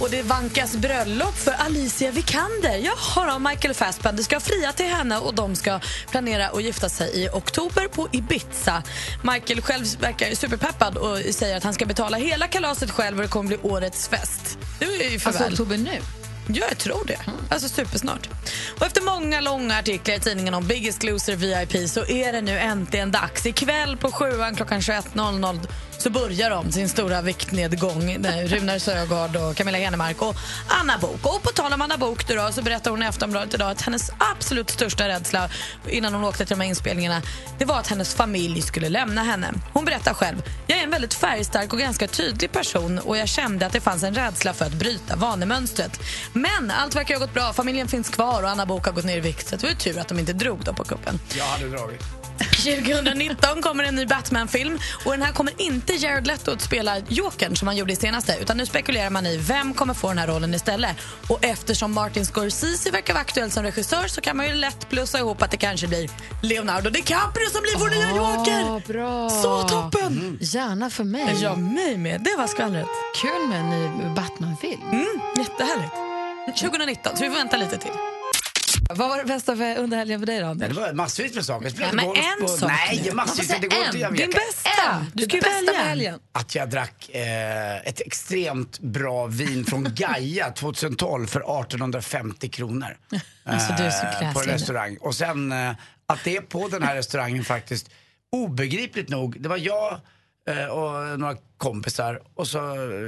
[0.00, 2.76] Och det vankas bröllop för Alicia Vikander.
[2.78, 7.24] Jaha då, Michael Fassbender ska fria till henne och de ska planera att gifta sig
[7.24, 8.82] i oktober på Ibiza.
[9.32, 13.22] Michael själv verkar ju superpeppad och säger att han ska betala hela kalaset själv och
[13.22, 14.58] det kommer bli årets fest.
[14.78, 15.98] Det är ju för Alltså oktober nu.
[16.54, 17.18] Ja, jag tror det.
[17.50, 18.28] Alltså supersnart.
[18.80, 22.58] Och efter många långa artiklar i tidningen om Biggest Loser VIP så är det nu
[22.58, 23.46] äntligen dags.
[23.46, 25.68] Ikväll på sjuan klockan 21.00
[26.02, 28.16] så börjar de sin stora viktnedgång.
[28.46, 30.34] Runar Sögaard och Camilla Henemark och
[30.68, 31.26] Anna Bok.
[31.26, 34.10] Och på tal om Anna Bok då, så berättar hon i Aftonbladet idag att hennes
[34.18, 35.48] absolut största rädsla
[35.88, 37.22] innan hon åkte till de här inspelningarna
[37.58, 39.52] det var att hennes familj skulle lämna henne.
[39.72, 40.42] Hon berättar själv.
[40.66, 44.02] Jag är en väldigt färgstark och ganska tydlig person och jag kände att det fanns
[44.02, 46.00] en rädsla för att bryta vanemönstret.
[46.32, 47.52] Men allt verkar ha gått bra.
[47.52, 49.48] Familjen finns kvar och Anna Bok har gått ner i vikt.
[49.48, 51.20] Så det var tur att de inte drog då på kuppen.
[51.38, 52.21] Jag hade dragit.
[52.44, 57.56] 2019 kommer en ny Batman-film och den här kommer inte Jared Leto att spela Jokern
[57.56, 60.26] som han gjorde i senaste utan nu spekulerar man i vem kommer få den här
[60.26, 60.96] rollen istället.
[61.28, 65.18] Och eftersom Martin Scorsese verkar vara aktuell som regissör så kan man ju lätt plussa
[65.18, 66.10] ihop att det kanske blir
[66.42, 68.92] Leonardo DiCaprio som blir vår nya Joker!
[68.92, 69.30] bra.
[69.30, 70.38] Så toppen!
[70.40, 71.36] Gärna för mig.
[71.42, 72.20] Ja, mig med.
[72.20, 72.86] Det var skvallret.
[73.22, 74.82] Kul med en ny Batman-film.
[74.82, 75.92] Mm, jättehärligt.
[76.60, 77.90] 2019, så vi får vänta lite till.
[78.96, 80.68] Vad var det bästa för under helgen för dig då, Nej, Anders?
[80.68, 81.64] det var massvis med saker.
[81.66, 83.48] Jag spelade Nej, men golf en på- sak Nej, massvis.
[83.48, 83.96] Det går inte.
[83.96, 84.00] en.
[84.00, 85.06] Jag Din bästa!
[85.12, 86.18] Du ska ju bästa med helgen.
[86.32, 92.96] Att jag drack eh, ett extremt bra vin från Gaia 2012 för 1850 kronor.
[93.44, 94.96] Alltså, du är så Eh, På en restaurang.
[95.00, 95.70] Och sen eh,
[96.06, 97.90] att det på den här restaurangen faktiskt,
[98.32, 100.00] obegripligt nog, det var jag
[100.50, 102.58] eh, och några kompisar och så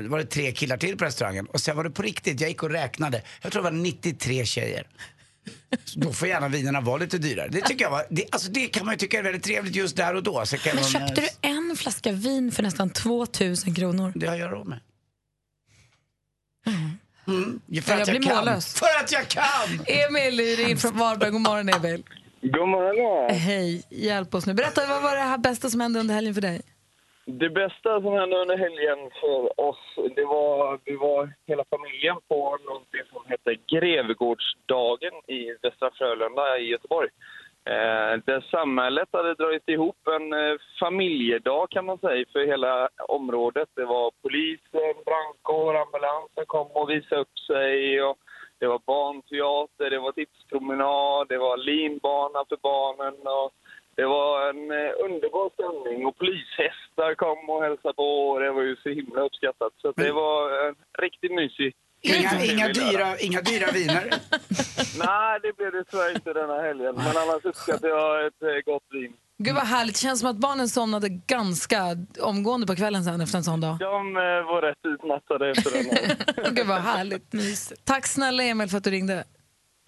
[0.08, 1.46] var det tre killar till på restaurangen.
[1.46, 4.44] Och sen var det på riktigt, jag gick och räknade, jag tror det var 93
[4.44, 4.86] tjejer.
[5.94, 7.48] Då får gärna vinerna vara lite dyrare.
[7.48, 9.96] Det tycker jag var, det, alltså det kan man ju tycka är väldigt trevligt just
[9.96, 10.46] där och då.
[10.46, 14.12] Så kan Men man- köpte du en flaska vin för nästan 2000 kronor?
[14.14, 14.80] Det har jag råd med.
[17.26, 17.60] Mm.
[17.82, 18.36] För Jag att jag, blir kan.
[18.38, 18.74] mållös.
[18.74, 19.80] För att jag kan!
[19.86, 21.30] Emil ringer från Varberg.
[21.30, 22.02] God morgon, Emil.
[22.42, 23.34] God morgon.
[23.38, 24.54] Hej, hjälp oss nu.
[24.54, 26.62] Berätta, vad var det här bästa som hände under helgen för dig?
[27.26, 32.58] Det bästa som hände under helgen för oss, det var vi var hela familjen på
[32.64, 37.08] någonting som hette Grevegårdsdagen i Västra Frölunda i Göteborg.
[37.66, 43.68] Eh, där samhället hade dragit ihop en eh, familjedag kan man säga för hela området.
[43.74, 48.02] Det var polisen, brandkår, ambulansen kom och visade upp sig.
[48.02, 48.18] Och
[48.58, 53.14] det var barnteater, det var tipspromenad, det var linbana för barnen.
[53.14, 53.52] Och
[53.96, 58.62] det var en eh, underbar stämning och polishästar kom och hälsade på och det var
[58.62, 59.72] ju så himla uppskattat.
[59.82, 61.74] Så det var en riktigt mysig
[62.06, 64.04] Inga, inga, dyra, inga dyra viner.
[64.98, 66.94] Nej, det blev det tyvärr inte denna helgen.
[66.94, 69.12] Men annars uppskattar jag ett eh, gott vin.
[69.38, 69.94] Gud vad härligt.
[69.94, 71.78] Det känns som att barnen somnade ganska
[72.20, 73.78] omgående på kvällen sen efter en sån dag.
[73.78, 76.54] De eh, var rätt utmattade efter den.
[76.54, 77.32] Gud vad härligt.
[77.84, 79.24] Tack snälla Emil för att du ringde.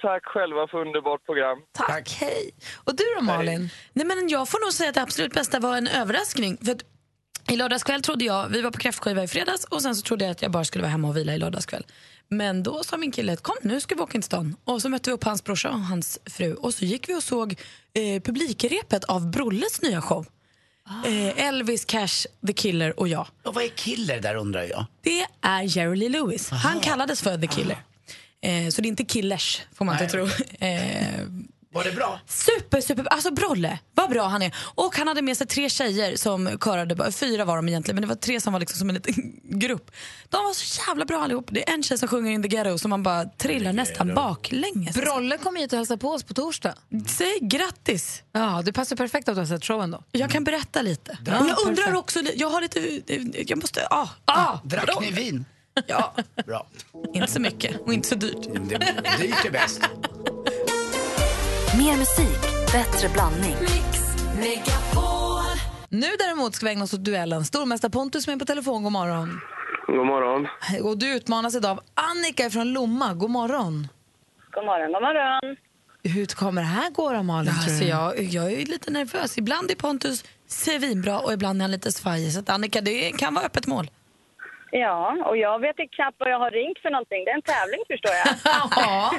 [0.07, 1.59] Tack själva för underbart program.
[1.73, 2.51] Tack, hej.
[2.85, 3.71] Och du då Malin?
[3.93, 6.59] Nej, men jag får nog säga att det absolut bästa var en överraskning.
[6.65, 6.83] För att
[7.51, 10.25] I lördags kväll trodde jag, vi var på kräftskiva i fredags och sen så trodde
[10.25, 11.87] jag att jag bara skulle vara hemma och vila i lördags kväll.
[12.29, 14.57] Men då sa min kille kom nu ska vi åka in till stan.
[14.65, 17.23] Och så mötte vi upp hans brorsa och hans fru och så gick vi och
[17.23, 17.53] såg
[17.95, 20.27] eh, publikrepet av Brolles nya show.
[21.07, 23.27] Eh, Elvis, Cash, The Killer och jag.
[23.43, 24.87] Och vad är killer där undrar jag?
[25.03, 26.51] Det är Jerry Lee Lewis.
[26.51, 27.86] Han kallades för The Killer.
[28.47, 30.29] Eh, så det är inte killers, får man inte tro.
[30.61, 31.21] Eh,
[31.73, 32.21] Var det bra?
[32.27, 34.55] Super, super, alltså Brolle, vad bra han är.
[34.75, 38.03] Och han hade med sig tre tjejer som körade, bara- fyra var de egentligen, men
[38.03, 39.15] det var tre som var liksom som en liten
[39.59, 39.91] grupp.
[40.29, 41.47] De var så jävla bra allihop.
[41.51, 44.97] Det är en tjej som sjunger In the ghetto som man bara trillar nästan baklänges.
[44.97, 46.75] Brolle kommer hit och hälsa på oss på torsdag.
[47.09, 48.23] Säg grattis!
[48.33, 50.03] Ja, det passar perfekt att du har sett showen då.
[50.13, 51.19] Jag kan berätta lite.
[51.27, 51.99] Ja, och jag undrar perfekt.
[51.99, 53.01] också, jag har lite,
[53.53, 54.99] jag måste, ah, ah, Drack bra.
[55.01, 55.45] ni vin?
[55.87, 56.15] Ja,
[56.47, 56.67] Bra.
[57.15, 58.43] inte så mycket och inte så dyrt.
[58.43, 58.79] Det,
[59.19, 59.81] dyrt är bäst.
[61.79, 62.41] Mer musik,
[62.73, 63.57] bättre blandning.
[65.89, 67.45] Nu däremot ska vi ägna oss åt duellen.
[67.45, 69.41] Stormästare Pontus är på telefon, god morgon.
[69.87, 70.47] God morgon.
[70.83, 73.89] Och du utmanas idag av Annika från Lomma, god morgon.
[74.51, 75.57] God morgon, god morgon.
[76.03, 79.39] Hur kommer det här gå då Malin, tror Alltså jag, jag är lite nervös.
[79.39, 82.33] Ibland är Pontus svinbra och ibland är han lite svajig.
[82.33, 83.91] Så att Annika, det kan vara öppet mål.
[84.85, 87.25] Ja, och jag vet inte knappt vad jag har ringt för någonting.
[87.25, 88.29] Det är en tävling förstår jag.
[88.85, 89.13] Ja,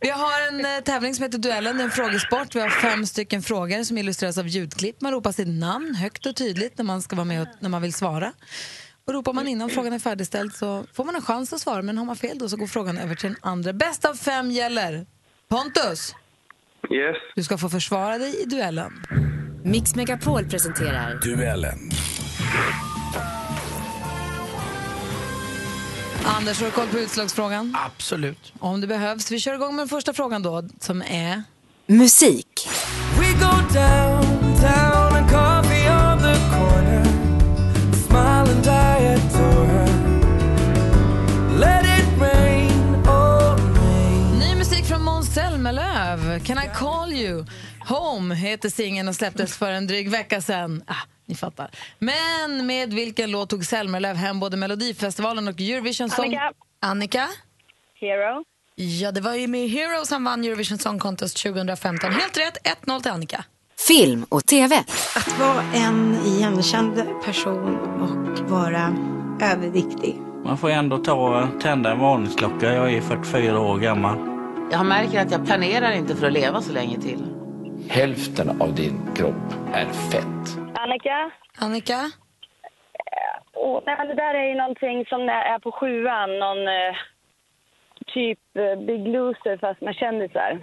[0.00, 2.54] vi har en eh, tävling som heter Duellen, det är en frågesport.
[2.54, 5.00] Vi har fem stycken frågor som illustreras av ljudklipp.
[5.00, 7.82] Man ropar sitt namn högt och tydligt när man ska vara med och, när man
[7.82, 8.32] vill svara.
[9.06, 11.98] Och ropar man innan frågan är färdigställd så får man en chans att svara, men
[11.98, 13.72] har man fel då så går frågan över till den andra.
[13.72, 15.06] Bäst av fem gäller.
[15.48, 16.14] Pontus,
[16.90, 17.16] Yes.
[17.34, 18.92] du ska få försvara dig i duellen.
[19.64, 21.78] Mix Megapol presenterar Duellen.
[26.26, 27.76] Anders, har du koll på utslagsfrågan?
[27.86, 28.52] Absolut.
[28.58, 29.30] Om det behövs.
[29.30, 31.42] Vi kör igång med den första frågan då, som är...
[31.86, 32.68] musik.
[33.18, 37.04] We go downtown and coffee on the corner.
[38.06, 39.88] Smile and die at her.
[41.58, 44.38] Let it rain, oh rain.
[44.38, 46.40] Ny musik från Måns Zelmerlöw.
[46.40, 47.44] Can I call you?
[47.88, 50.82] Home heter singeln och släpptes för en dryg vecka sedan.
[50.86, 50.94] Ah,
[51.26, 51.70] ni fattar.
[51.98, 56.24] Men med vilken låt tog Zelmerlöw hem både Melodifestivalen och Eurovision Song...
[56.24, 57.28] Annika, Annika?
[58.00, 58.44] Hero.
[58.76, 62.12] Ja, det var ju med Heroes han vann Eurovision Song Contest 2015.
[62.12, 63.44] Helt rätt, 1-0 till Annika.
[63.88, 64.76] Film och TV.
[65.16, 68.96] Att vara en igenkänd person och vara
[69.42, 70.16] överviktig.
[70.44, 72.72] Man får ändå ta tända en varningsklocka.
[72.72, 74.18] Jag är 44 år gammal.
[74.72, 77.33] Jag märker att jag planerar inte för att leva så länge till.
[77.88, 80.58] Hälften av din kropp är fett.
[80.74, 81.30] Annika?
[81.58, 82.10] Annika?
[83.54, 86.38] Åh, nej, men det där är ju någonting som är på sjuan.
[86.38, 86.94] Någon eh,
[88.06, 90.60] typ eh, Big Loser fast med kändisar.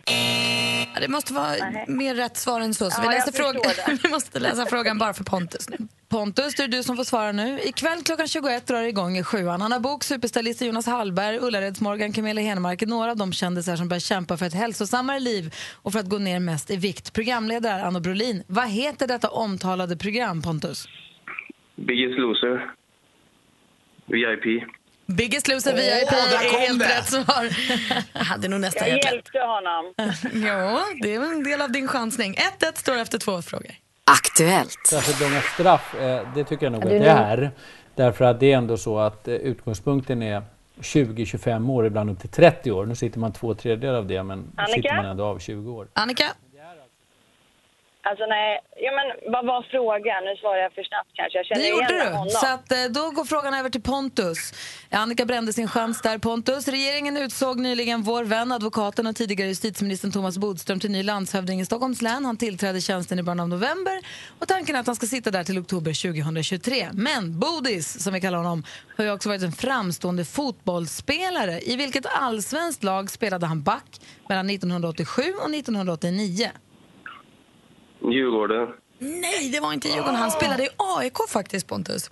[0.93, 1.55] Ja, det måste vara
[1.87, 2.91] mer rätt svar än så.
[2.91, 3.99] så Ja, vi, läser det.
[4.03, 5.77] vi måste läsa frågan bara för Pontus nu.
[6.09, 7.59] Pontus, det är du som får svara nu.
[7.63, 9.61] Ikväll klockan 21 drar det igång i sjuan.
[9.61, 13.87] Anna Bok, superstylisten Jonas Hallberg, Ullareds Morgan, Camilla Henemark är några av de kändisar som
[13.87, 17.13] börjar kämpa för ett hälsosammare liv och för att gå ner mest i vikt.
[17.13, 18.43] Programledare är Anna Brolin.
[18.47, 20.87] Vad heter detta omtalade program, Pontus?
[21.75, 22.71] Biggest Loser.
[24.05, 24.63] VIP.
[25.11, 26.85] Biggest Loser VIP där är helt det.
[26.85, 27.49] rätt svar.
[28.13, 29.93] Jag hade nog nästan Jag hjälpte honom.
[30.47, 32.35] Ja, det är en del av din chansning.
[32.59, 33.71] 1-1 står efter två frågor.
[34.03, 34.87] Aktuellt.
[34.89, 37.51] Särskilt långa straff, eh, det tycker jag nog att det är är.
[37.95, 40.43] Därför att det är ändå så att eh, utgångspunkten är
[40.79, 42.85] 20-25 år, ibland upp till 30 år.
[42.85, 44.75] Nu sitter man två tredjedelar av det, men Annika?
[44.75, 45.87] sitter man ändå av 20 år.
[45.93, 46.23] Annika?
[48.03, 50.23] Alltså nej, ja, men vad var frågan?
[50.23, 51.37] Nu svarar jag för snabbt kanske.
[51.39, 52.09] Jag känner Det igen gjorde du.
[52.17, 52.29] honom.
[52.29, 54.53] Så att, eh, då går frågan över till Pontus.
[54.91, 56.17] Annika brände sin chans där.
[56.17, 61.61] Pontus, regeringen utsåg nyligen vår vän, advokaten och tidigare justitieministern Thomas Bodström till ny landshövding
[61.61, 62.25] i Stockholms län.
[62.25, 63.99] Han tillträdde tjänsten i början av november
[64.39, 66.89] och tanken är att han ska sitta där till oktober 2023.
[66.93, 68.63] Men Bodis, som vi kallar honom,
[68.97, 71.59] har ju också varit en framstående fotbollsspelare.
[71.61, 76.49] I vilket allsvenskt lag spelade han back mellan 1987 och 1989?
[78.01, 78.67] Djurgården.
[78.99, 80.15] Nej, det var inte Djurgården.
[80.15, 82.09] Han spelade i AIK faktiskt, Pontus.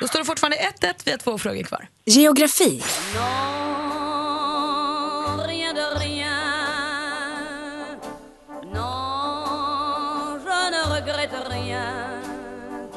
[0.00, 0.94] Då står det fortfarande 1-1.
[1.04, 1.88] Vi har två frågor kvar.
[2.04, 2.82] Geografi.
[3.14, 4.11] Non,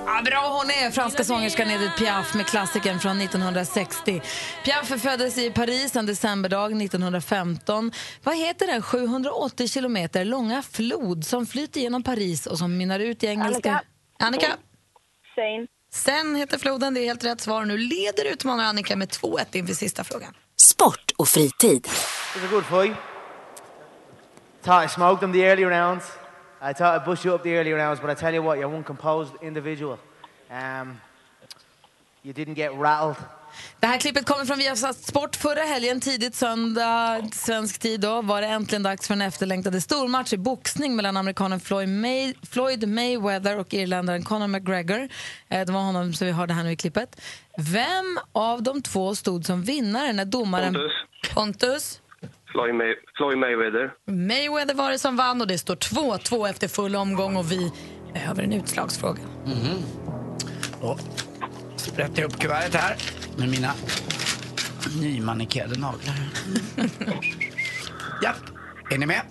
[0.05, 4.21] Ja, bra hon är, franska sångerskan Edith Piaf med klassikern från 1960.
[4.63, 7.91] Piaf föddes i Paris en decemberdag 1915.
[8.23, 13.23] Vad heter den 780 kilometer långa flod som flyter genom Paris och som mynnar ut
[13.23, 13.71] i engelska...
[13.71, 13.85] Annika.
[14.19, 14.47] Annika?
[15.35, 15.67] Seine.
[15.93, 17.65] Sen heter floden, det är helt rätt svar.
[17.65, 20.33] Nu leder utmanare Annika med 2-1 inför sista frågan.
[20.57, 21.77] Sport och fritid.
[21.77, 21.91] It
[22.35, 22.97] was a good fight.
[24.91, 26.05] Smoked them the early rounds.
[26.61, 28.73] I thought I bushed you up the early rounds, but I tell you what, you're
[28.75, 29.97] one composed individual.
[30.51, 31.01] Um,
[32.23, 33.15] you didn't get rattled.
[33.79, 35.35] Det här klippet kommer från Viasat Sport.
[35.35, 40.33] Förra helgen, tidigt söndag svensk tid, då, var det äntligen dags för en efterlängtade stormatch
[40.33, 45.09] i boxning mellan amerikanen Floyd, May Floyd Mayweather och irländaren Conor McGregor.
[45.49, 47.21] Eh, Det var honom som vi hörde här nu i klippet.
[47.57, 50.73] Vem av de två stod som vinnare när domaren...
[50.73, 50.91] Pontus.
[51.33, 52.01] Pontus?
[53.17, 53.93] Floyd, Mayweather.
[54.07, 57.71] Mayweather var det som vann och det står 2-2 efter full omgång och vi
[58.13, 59.21] behöver en utslagsfråga.
[59.45, 59.65] Mm-hmm.
[59.65, 59.81] Mm.
[60.81, 60.97] Då
[61.75, 62.95] sprätter jag upp kuvertet här
[63.37, 63.71] med mina
[65.01, 66.15] nymanickerade naglar.
[68.21, 68.33] ja,
[68.91, 69.21] är ni med?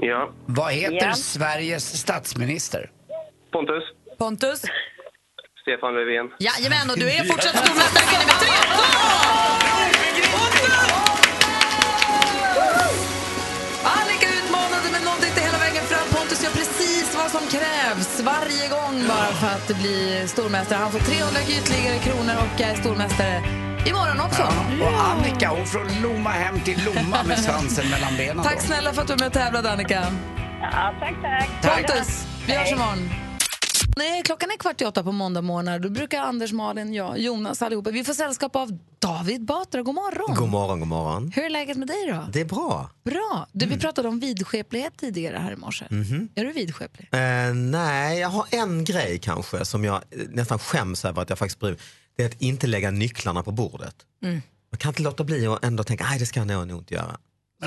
[0.00, 0.32] Ja.
[0.46, 1.14] Vad heter ja.
[1.14, 2.90] Sveriges statsminister?
[3.52, 3.84] Pontus.
[4.18, 4.62] Pontus.
[5.62, 6.30] Stefan Löfven.
[6.38, 8.34] Jajamän, och du är fortsatt stormästare med
[11.06, 11.11] 3-2!
[18.24, 20.78] Varje gång bara för att bli stormästare.
[20.78, 23.42] Han får 300 ytterligare kronor och är stormästare
[23.86, 24.42] imorgon också.
[24.82, 28.44] Och Annika, hon får lomma hem till Lomma med svansen mellan benen.
[28.44, 30.06] Tack snälla för att du är med och tävlade, Annika.
[30.60, 31.14] Ja, tack,
[31.62, 31.76] tack.
[31.76, 33.10] Pontus, vi hörs imorgon.
[33.96, 35.78] Nej, klockan är kvart i åtta på måndag morgnar.
[35.78, 37.90] Då brukar Anders, Malin, jag, Jonas allihopa.
[37.90, 39.82] Vi får sällskap av David Batra.
[39.82, 40.36] God morgon.
[40.36, 41.32] God morgon, god morgon.
[41.34, 42.26] Hur är läget med dig då?
[42.32, 42.90] Det är bra.
[43.04, 43.46] Bra.
[43.52, 45.86] Du, Vi pratade om vidskeplighet tidigare här i morse.
[45.90, 46.28] Mhm.
[46.34, 47.08] Är du vidskeplig?
[47.12, 51.60] Eh, nej, jag har en grej kanske som jag nästan skäms över att jag faktiskt
[51.60, 51.76] bryr.
[52.16, 53.96] Det är att inte lägga nycklarna på bordet.
[54.24, 54.42] Mm.
[54.72, 57.16] Man kan inte låta bli att ändå tänka, nej det ska jag nog inte göra.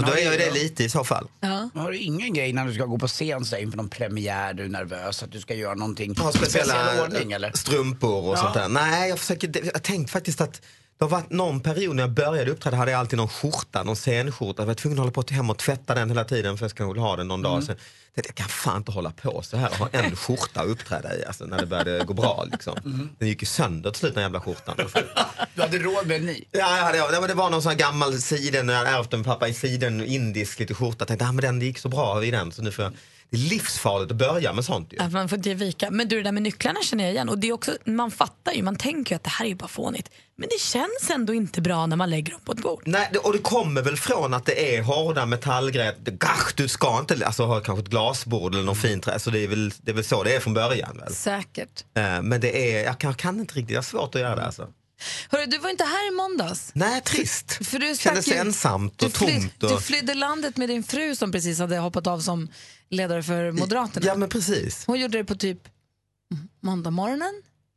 [0.02, 1.28] Men då du- det lite i så fall.
[1.40, 1.70] Ja.
[1.76, 4.64] Har du ingen grej när du ska gå på scen så inför någon premiär, du
[4.64, 7.52] är nervös att du ska göra någonting Har speciell speciella ordning eller?
[7.52, 8.38] strumpor och Ja.
[8.42, 8.70] sånt där.
[8.70, 10.62] Nej, jag försöker, jag har tänkt faktiskt att
[10.98, 13.96] det har varit någon period när jag började uppträda hade jag alltid någon skjorta, någon
[13.96, 14.62] scenskjorta.
[14.62, 16.72] Jag var tvungen att hålla på till hem och tvätta den hela tiden för jag
[16.72, 17.54] skulle ha den någon dag.
[17.54, 17.66] Mm.
[17.66, 17.76] Sen,
[18.16, 21.16] tänkte jag kan fan inte hålla på så här och ha en skjorta att uppträda
[21.16, 22.46] i alltså, när det började gå bra.
[22.52, 22.78] Liksom.
[22.86, 23.10] Mm.
[23.20, 24.76] Den gick ju sönder till slut den jävla skjortan.
[25.56, 26.44] Du hade råd med en ny?
[26.52, 29.24] Ja, ja, det, var- det var någon sån här gammal siden, jag hade ärvt en
[29.24, 30.96] pappa i siden, indisk lite skjorta.
[31.00, 32.94] Jag tänkte, ah, men den gick så bra i den så nu får jag,
[33.30, 35.00] det är livsfarligt att börja med sånt ju.
[35.00, 35.92] Att man får inte ge vika.
[35.92, 37.30] Men du, det där med nycklarna känner jag igen.
[37.30, 39.56] Och det är också, man fattar ju, man tänker ju att det här är ju
[39.56, 40.10] bara fånigt.
[40.38, 42.82] Men det känns ändå inte bra när man lägger dem på ett bord.
[42.86, 45.96] Nej, det, och det kommer väl från att det är hårda metallgrejer.
[46.06, 49.20] Gach, du ska inte alltså, ha kanske ett glasbord eller något fint trä.
[49.20, 50.98] Så det är, väl, det är väl så det är från början.
[50.98, 51.14] Väl?
[51.14, 51.84] Säkert.
[51.98, 54.36] Eh, Men det är, jag kan, jag kan inte riktigt, jag har svårt att göra
[54.36, 54.68] det alltså.
[55.30, 56.72] Hörru, du var inte här i måndags.
[56.74, 57.52] Nej, trist.
[57.68, 59.54] För du Kändes ju- ensamt Du, och tomt.
[59.60, 59.82] du Och...
[59.82, 62.48] flydde landet med din fru som precis hade hoppat av som
[62.90, 64.06] ledare för Moderaterna.
[64.06, 64.84] Ja, men precis.
[64.88, 65.60] Hon gjorde det på typ
[66.64, 67.34] måndag morgonen?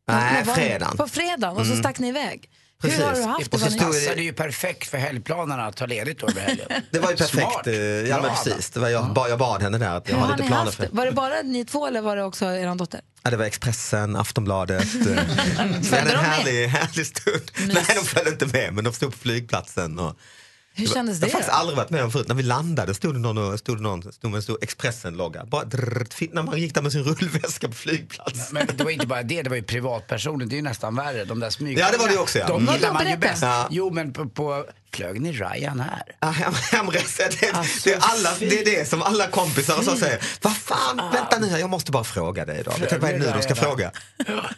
[0.08, 0.52] Nej, det?
[0.54, 0.96] fredagen.
[0.96, 1.82] På fredagen och så Mm.
[1.82, 2.50] stack ni iväg.
[2.82, 2.98] Precis.
[3.00, 3.56] Hur har du haft det?
[3.56, 6.68] Och så ni- passade ju perfekt för helgplanerna att ta ledigt över helgen.
[6.90, 7.42] Det var ju perfekt.
[7.52, 7.66] Smart.
[7.66, 8.70] eh, Ja, men precis.
[8.70, 10.88] Det var jag, ba- jag bad henne där att jag har lite planer för det?
[10.92, 13.00] Var det bara ni två eller var det också er dotter?
[13.22, 14.82] Ja, det var Expressen, Aftonbladet.
[14.94, 16.16] eh, Vi hade de en med?
[16.16, 17.50] härlig, härlig stund.
[17.56, 19.98] Nej, de följde inte med, men de stod på flygplatsen.
[19.98, 20.18] Och
[20.78, 22.28] Hur kändes Jag det har faktiskt aldrig varit med om förut.
[22.28, 25.44] När vi landade stod det någon, och- stod det någon stod med en stor Expressen-logga.
[25.44, 28.52] Bara drrrt, fin- när man gick där med sin rullväska på flygplats.
[28.52, 30.46] Men det var inte bara det, det var ju privatpersoner.
[30.46, 31.24] Det är ju nästan värre.
[31.24, 31.78] De där smyg...
[31.78, 32.46] Ja, det var det också, ja.
[32.48, 32.74] De Mm.
[32.74, 33.42] gillar man ju bäst.
[33.42, 33.68] Ja.
[33.70, 36.30] Jo, men på, på flög ni Ryan här?
[36.32, 37.52] Hem, hemresa, det,
[37.84, 40.18] det, är alla, det är det som alla kompisar och så säger.
[40.42, 42.70] Vad fan, vänta nu här, jag måste bara fråga dig då.
[42.70, 43.92] Vet vad är det nu de ska fråga?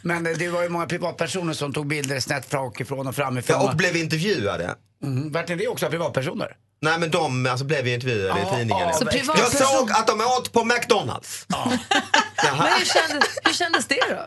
[0.03, 3.57] Men det var ju många privatpersoner som tog bilder snett bakifrån och framifrån.
[3.61, 4.75] Ja, och blev intervjuade.
[5.03, 6.57] Mm, vart är det också privatpersoner?
[6.83, 8.89] Nej men de alltså, blev ju intervjuade Ja, i tidningen.
[8.89, 11.47] ja, Så jag såg att de åt på McDonalds.
[11.49, 14.27] Men hur kändes, hur kändes det då?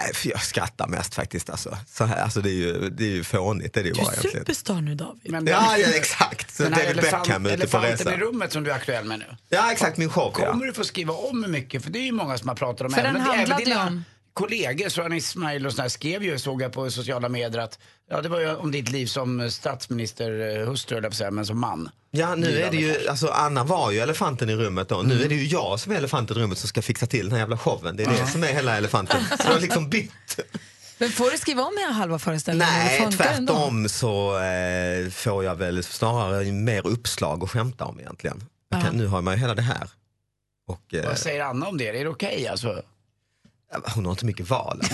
[0.00, 1.50] Nej, för jag skrattar mest faktiskt.
[1.50, 1.78] Alltså.
[1.88, 3.74] Så här, alltså, det, är ju, det är ju fånigt.
[3.74, 4.38] Det är det ju Du bara är egentligen.
[4.40, 5.32] superstar nu David.
[5.32, 6.54] Men Ja, ja, exakt.
[6.56, 8.14] Så Den här David elefant, Beckham ute på elefanten resa.
[8.14, 9.36] i rummet som du är aktuell med nu.
[9.48, 9.96] Ja, exakt.
[9.98, 10.34] Min show.
[10.38, 10.50] Ja.
[10.52, 11.82] Kommer du få skriva om mycket?
[11.84, 13.68] För det är ju många som har pratat om För även, den även handlade ju
[13.68, 14.04] dina om-
[14.36, 17.78] kollegor, Soran Ismail och sådär, skrev ju, såg jag på sociala medier att
[18.10, 21.18] ja, det var ju om ditt liv som statsminister, eh, hustru höll jag på att
[21.18, 21.90] säga, men som man.
[22.10, 25.02] Ja, nu är det ju, alltså Anna var ju elefanten i rummet då.
[25.02, 27.32] Nu är det ju jag som är elefanten i rummet som ska fixa till den
[27.32, 27.96] här jävla showen.
[27.96, 29.20] Det är det som är hela elefanten.
[29.30, 30.38] Så det har liksom bytt.
[30.98, 32.74] Men får du skriva om hela halva föreställningen?
[32.74, 33.16] eller Nej, ändå?
[33.54, 38.44] tvärtom så eh, får jag väl snarare mer uppslag att skämta om egentligen.
[38.82, 39.88] Kan, nu har man ju hela det här.
[40.68, 41.88] Och, eh, Vad säger Anna om det?
[41.88, 42.82] Är det okej alltså?
[43.94, 44.80] Hon har inte mycket val.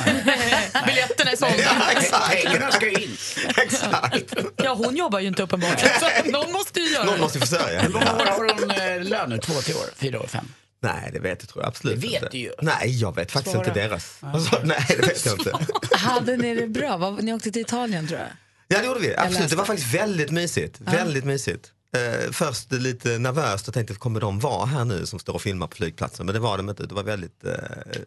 [0.87, 1.57] Biljetterna är sålda.
[1.63, 2.43] Ja, exakt.
[2.45, 3.17] Pengarna ska ju in.
[3.57, 4.35] Exakt.
[4.57, 5.81] Ja, hon jobbar ju inte uppenbart.
[5.81, 8.23] Så någon måste ju göra Någon måste försörja Hur många henne.
[8.23, 9.39] år har hon eh, lön nu?
[9.39, 9.85] Två, tre år?
[9.97, 10.27] Fyra år?
[10.27, 10.45] Fem?
[10.83, 12.29] Nej, det vet jag tror jag absolut Det vet inte.
[12.33, 12.53] du ju.
[12.63, 13.67] Nej, jag vet faktiskt Svara.
[13.69, 14.17] inte deras.
[14.21, 15.53] Alltså, nej, det vet jag inte.
[15.97, 16.97] Hade ni det bra?
[16.97, 18.29] Vad- Ni åkte till Italien tror jag.
[18.69, 19.15] Ja, det gjorde vi.
[19.17, 19.35] Absolut.
[19.41, 19.49] läste.
[19.55, 20.81] Det var faktiskt väldigt mysigt.
[20.81, 21.71] Väldigt mysigt.
[21.97, 25.67] Eh, först lite nervöst och tänkte, kommer de vara här nu som står och filmar
[25.67, 26.27] på flygplatsen?
[26.27, 26.87] Men det var de inte.
[26.87, 27.53] Det var väldigt eh,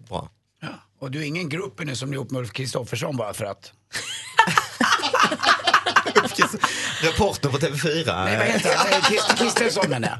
[0.09, 0.29] bra.
[0.99, 3.71] Och du är ingen grupp nu som är ihop med Ulf Kristoffersson bara för att?
[7.01, 8.25] Reporter på TV4.
[8.25, 9.01] Nej, vad heter han?
[9.37, 10.19] Kristensson menar jag.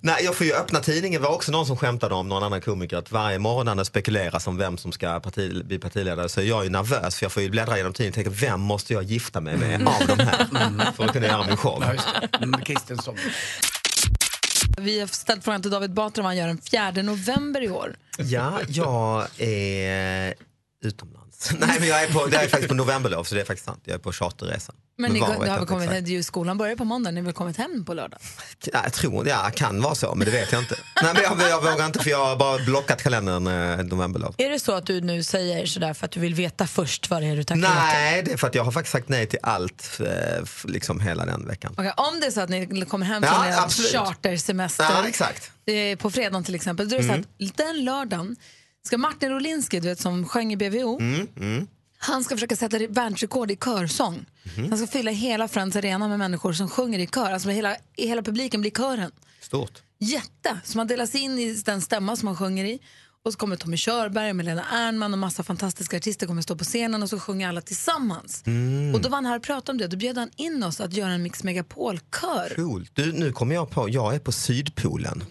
[0.00, 1.22] Nej, jag får ju öppna tidningen.
[1.22, 3.84] Det var också någon som skämtade om någon annan komiker att varje morgon när det
[3.84, 7.32] spekuleras om vem som ska parti, bli partiledare så är jag ju nervös för jag
[7.32, 10.18] får ju bläddra genom tidningen och tänka vem måste jag gifta mig med av de
[10.24, 11.82] här för att kunna göra min show.
[11.86, 12.44] Ja, just det.
[12.44, 13.16] Mm, Kristensson.
[14.80, 17.96] Vi har ställt frågan till David Batra vad han gör den 4 november i år.
[18.18, 20.34] Ja, jag är
[20.84, 21.19] utomlands.
[21.58, 23.80] Nej, men jag är, på, jag är faktiskt på novemberlov så det är faktiskt sant.
[23.84, 24.72] Jag är på charterresa.
[24.98, 27.34] Men ni, det vet har väl kommit, ju skolan börjar på måndag, ni har väl
[27.34, 28.18] kommit hem på lördag?
[28.72, 30.76] Ja, jag tror ja, kan vara så, men det vet jag inte.
[31.02, 34.34] Nej, men jag, jag vågar inte för jag har bara blockat kalendern eh, novemberlov.
[34.38, 37.22] Är det så att du nu säger sådär för att du vill veta först vad
[37.22, 37.74] det är du tackar ja?
[37.74, 41.26] Nej, det är för att jag har faktiskt sagt nej till allt eh, liksom hela
[41.26, 41.74] den veckan.
[41.76, 43.92] Okej, om det är så att ni kommer hem Ja, från er absolut.
[43.92, 45.50] chartersemester Ja, exakt.
[45.66, 47.22] eh, på fredagen till exempel, då är det Mm.
[47.38, 48.36] så att den lördagen
[48.86, 51.66] ska Martin Rolinski, du vet som sjöng i BVO, Mm, mm.
[51.98, 54.26] han ska försöka sätta världsrekord i körsång.
[54.56, 54.68] Mhm.
[54.68, 58.22] Han ska fylla hela Friends Arena med människor som sjunger i kör, alltså hela, hela
[58.22, 59.10] publiken blir kören.
[59.40, 59.82] Stort.
[59.98, 60.60] Jätte!
[60.64, 62.78] Så man delas in i den stämma som man sjunger i.
[63.24, 67.02] Och så kommer Tommy Körberg, Melena Ernman och massa fantastiska artister kommer stå på scenen
[67.02, 68.42] och så sjunger alla tillsammans.
[68.46, 68.94] Mm.
[68.94, 69.86] Och då var han här och pratade om det.
[69.86, 72.54] Då bjöd han in oss att göra en Mix Megapol-kör.
[72.56, 72.90] Coolt.
[72.94, 75.24] Du, nu kommer jag på, jag är på Sydpolen.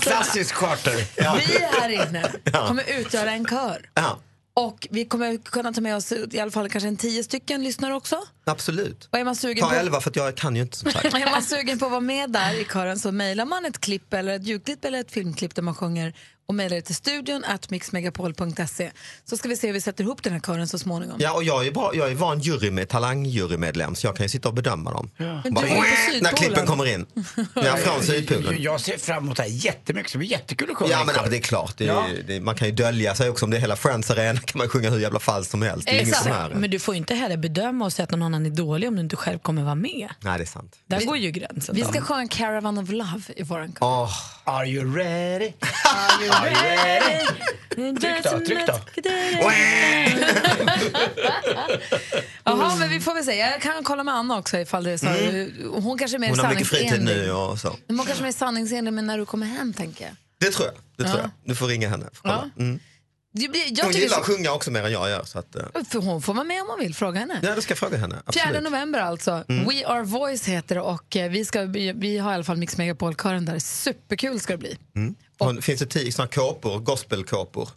[0.00, 0.96] Klassisk charter.
[1.16, 2.68] Vi här inne Ja.
[2.68, 3.90] kommer utgöra en kör.
[3.94, 4.18] Ja,
[4.54, 7.94] Och vi kommer kunna ta med oss i alla fall kanske en tio stycken lyssnare
[7.94, 8.22] också.
[8.46, 9.08] Absolut.
[9.12, 9.74] Och är man sugen Ta på...
[9.74, 11.04] elva för att jag kan ju inte som sagt.
[11.14, 14.14] Är man sugen på att vara med där i kören så mejlar man ett klipp
[14.14, 16.14] eller ett ljudklipp eller ett filmklipp där man sjunger
[16.48, 18.90] och mejlar det till studion at mixmegapol.se
[19.24, 21.16] så ska vi se hur vi sätter ihop den här kören så småningom.
[21.20, 24.28] Ja, och jag är, bra, jag är van jury med talangjurymedlem så jag kan ju
[24.28, 25.10] sitta och bedöma dem.
[25.16, 27.06] Men Bara, du är på när klippen kommer in.
[27.54, 28.62] Ja, från Sydpolen.
[28.62, 30.12] Jag ser fram emot det här jättemycket.
[30.12, 31.30] Det blir jättekul att sjunga Ja men kör.
[31.30, 32.06] det är klart, det är, Ja.
[32.26, 34.68] det, man kan ju dölja sig också om det är hela Friends Arena kan man
[34.68, 35.86] sjunga hur jävla falskt som helst.
[35.86, 36.60] Det är ingen som hör en.
[36.60, 39.00] Men du får inte heller bedöma och säga att någon annan är dålig om du
[39.02, 40.08] inte själv kommer vara med.
[40.20, 40.76] Nej det är sant.
[40.86, 41.74] Där går ju gränsen.
[41.74, 43.78] Vi ska sjunga Caravan of Love i våran kör.
[43.86, 44.10] Åh,
[44.44, 45.52] Are you ready?
[45.84, 47.26] Are you ready?
[48.00, 48.78] Tryck då, tryck då.
[52.44, 53.36] Jaha, men vi får väl se.
[53.36, 55.06] Jag kan kolla med Anna också ifall det är så.
[55.80, 57.76] Hon kanske är mer hon har mycket fritid nu och så.
[57.86, 60.14] Men Hon kanske är mer sanningsenlig med när du kommer hem tänker jag.
[60.38, 60.74] Det tror jag.
[60.96, 61.22] Det tror Ja.
[61.22, 61.30] jag.
[61.50, 62.06] Du får ringa henne.
[62.12, 62.50] Får kolla.
[62.56, 62.62] Ja.
[62.62, 62.80] Mm.
[63.36, 65.24] Jag Hon gillar att sjunga också mer än jag gör.
[65.24, 67.40] Så att, eh, för hon får vara med om hon vill, fråga henne.
[67.42, 68.14] ja, det ska fråga henne.
[68.14, 68.62] 4 Absolut.
[68.62, 69.44] november alltså.
[69.48, 69.64] Mm.
[69.68, 72.76] We Are Voice heter det och eh, vi, ska, vi, har i alla fall Mix
[72.76, 73.58] Megapol-kören där.
[73.58, 74.78] Superkul ska det bli.
[74.96, 75.14] Mm.
[75.38, 77.68] Hon, finns det tio såna kåpor, gospelkåpor?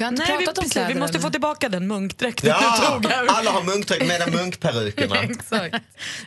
[0.00, 1.22] Vi har inte Nej, vi, pratat om precis, kläder vi måste ännu.
[1.22, 3.26] få tillbaka den munkdräkten du Ja, tog här.
[3.26, 5.16] alla har munkdräkt med munkperukerna.
[5.22, 5.74] Exakt.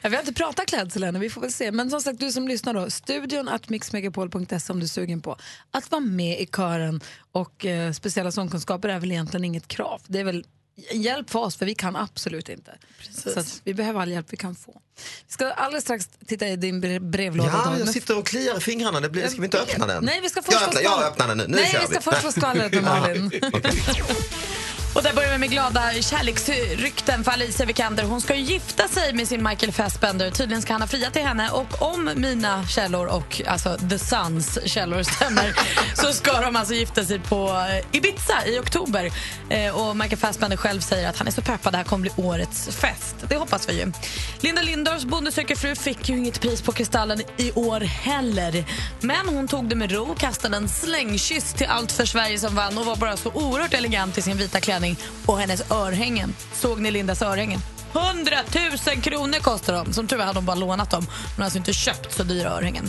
[0.02, 1.72] Ja, vi har inte pratat klädsel ännu, vi får väl se.
[1.72, 5.38] Men som sagt, du som lyssnar då, studion att mixmegapol.se om du är sugen på
[5.72, 7.02] att vara med i kören.
[7.32, 10.02] Och eh, speciella sångkunskaper är väl egentligen inget krav.
[10.08, 10.46] Det är väl
[10.92, 12.72] hjälp för oss, för vi kan absolut inte.
[13.12, 14.82] Så att vi behöver all hjälp vi kan få.
[15.28, 17.52] Vi ska alldeles strax titta i din bre- brevlåda.
[17.66, 19.00] Ja, jag sitter och kliar i fingrarna.
[19.00, 20.06] Det blir, ska vi inte öppna den?
[20.06, 21.48] Nej, vi ska först jag, öppnar, få skvall- jag öppnar den nu.
[21.48, 23.32] Nu Nej, vi ska först få skvallret med Malin.
[24.96, 28.04] Och där börjar vi med glada kärleksrykten för Alicia Vikander.
[28.04, 30.32] Hon ska ju gifta sig med sin Michael Fassbender.
[30.32, 31.50] Tydligen ska han ha friat till henne.
[31.50, 35.54] Och om mina källor och alltså The Suns källor stämmer
[35.96, 39.12] så ska de alltså gifta sig på eh, Ibiza i oktober.
[39.50, 41.74] Eh, och Michael Fassbender själv säger att han är så peppad.
[41.74, 43.16] Det här kommer bli årets fest.
[43.30, 43.92] Det hoppas vi ju.
[44.40, 48.66] Linda Lindorffs Bonde söker fru fick ju inget pris på Kristallen i år heller.
[49.02, 52.78] Men hon tog det med ro kastade en slängkyss till Allt för Sverige som vann
[52.78, 56.34] och var bara så oerhört elegant i sin vita klänning och hennes örhängen.
[56.54, 57.60] Såg ni Lindas örhängen?
[57.94, 58.38] 100
[58.94, 59.94] 000 kronor kostar de.
[59.94, 61.06] Som tur var hade hon bara lånat dem.
[61.08, 62.86] Hon har alltså inte köpt så dyra örhängen.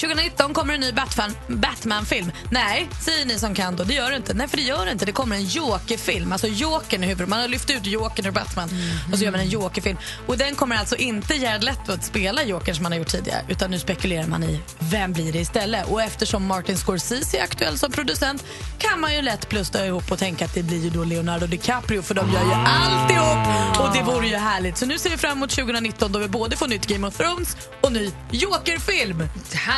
[0.00, 2.32] 2019 kommer en ny Batman- Batman-film.
[2.50, 3.84] Nej, säger ni som kan då.
[3.84, 4.34] Det gör det inte.
[4.34, 5.04] Nej, för det gör det inte.
[5.04, 6.32] Det kommer en Joker-film.
[6.32, 7.28] Alltså Jokern i huvudet.
[7.28, 8.68] Man har lyft ut Jokern ur Batman
[9.12, 9.98] och så gör man en Joker-film.
[10.26, 13.42] Och den kommer alltså inte Jared Leto att spela Jokern som man har gjort tidigare.
[13.48, 15.86] Utan nu spekulerar man i vem blir det istället.
[15.88, 18.44] Och eftersom Martin Scorsese är aktuell som producent
[18.78, 22.02] kan man ju lätt plussa ihop och tänka att det blir ju då Leonardo DiCaprio
[22.02, 23.80] för de gör ju alltihop.
[23.80, 24.78] Och det vore ju härligt.
[24.78, 27.56] Så nu ser vi fram emot 2019 då vi både får nytt Game of Thrones
[27.80, 29.28] och ny Joker-film.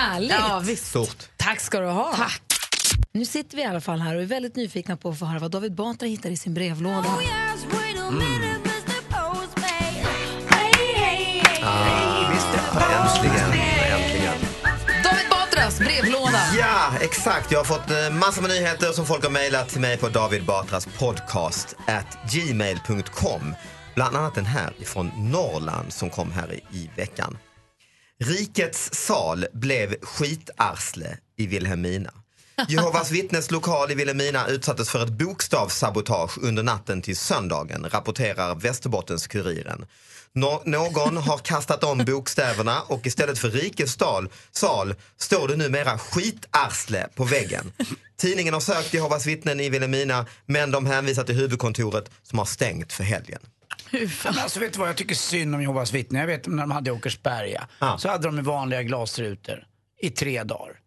[0.09, 0.31] Härligt!
[0.31, 0.87] Ja, visst.
[0.87, 1.29] Stort.
[1.37, 2.17] Tack ska du ha.
[2.17, 2.43] Tack.
[3.13, 5.39] Nu sitter vi i alla fall här och är väldigt nyfikna på att få höra
[5.39, 7.19] vad David Batra hittar i sin brevlåda.
[12.99, 13.53] Äntligen,
[13.93, 14.35] äntligen.
[15.05, 16.41] David Batras brevlåda.
[16.59, 17.53] Ja, exakt.
[17.53, 20.45] Jag har fått eh, massor med nyheter som folk har mejlat till mig på David
[20.45, 23.55] Batras podcast at gmail.com.
[23.95, 27.39] Bland annat den här från Norrland som kom här i, i veckan.
[28.25, 32.11] Rikets sal blev skitarsle i Vilhelmina.
[32.69, 39.87] Jehovas vittnes lokal i Vilhelmina utsattes för ett bokstavssabotage under natten till söndagen, rapporterar Västerbottens-Kuriren.
[40.33, 45.99] Nå- någon har kastat om bokstäverna och istället för rikets sal, sal står det numera
[45.99, 47.73] skitarsle på väggen.
[48.17, 52.93] Tidningen har sökt Jehovas vittnen i Vilhelmina men de hänvisar till huvudkontoret som har stängt
[52.93, 53.41] för helgen.
[53.93, 56.21] Men alltså, vet du vad jag tycker synd om Jehovas vittnen?
[56.21, 57.69] Jag vet när de hade Åkersberga
[57.99, 59.67] så hade de vanliga glasrutor
[60.01, 60.78] i tre dagar.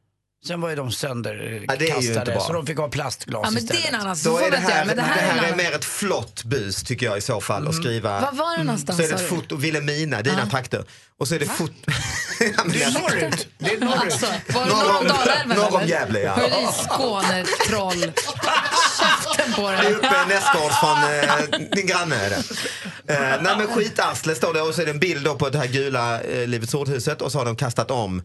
[0.48, 2.40] Sen var ju de Ja, sönderkastade det är ju inte bra.
[2.40, 3.86] så de fick ha plastglas Ja, men det istället.
[3.86, 5.72] är en annan Då är det här, men det det här, här är är mer
[5.76, 8.22] ett flott bus tycker jag i så fall att skriva.
[8.22, 10.84] Var var det någonstans, Så är det ett foto, Vilhelmina, dina trakter.
[11.20, 11.74] Och så är det foto...
[12.40, 12.46] Det
[12.84, 13.48] är norrut.
[13.58, 13.96] Det är norrut.
[14.02, 15.88] Alltså, var det norr om Dalälven norr om?
[15.88, 16.34] Gävle, ja.
[16.34, 18.12] Hör i Skåne, troll.
[19.00, 19.94] Käften på Det är dig.
[19.94, 22.16] uppe nästgårds från eh, din granne.
[22.16, 22.44] Är det.
[23.14, 25.58] Eh, nej men skitarsle står det och så är det en bild då på det
[25.58, 28.22] här gula eh, Livets Ordhuset och så har de kastat om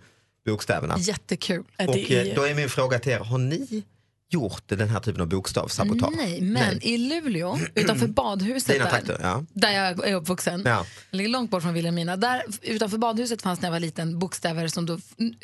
[0.46, 0.96] bokstäverna.
[0.98, 1.64] Jättekul.
[1.78, 3.84] Och eh, då är min fråga till er, har ni
[4.30, 6.16] gjort den här typen av bokstavssabotage?
[6.16, 9.44] Nej, men i Luleå, utanför badhuset där, trakter, ja.
[9.52, 10.86] där jag är uppvuxen, Ja.
[11.10, 14.86] ligger långt bort från Vilhelmina, där utanför badhuset fanns när jag var liten bokstäver som,
[14.86, 14.98] då,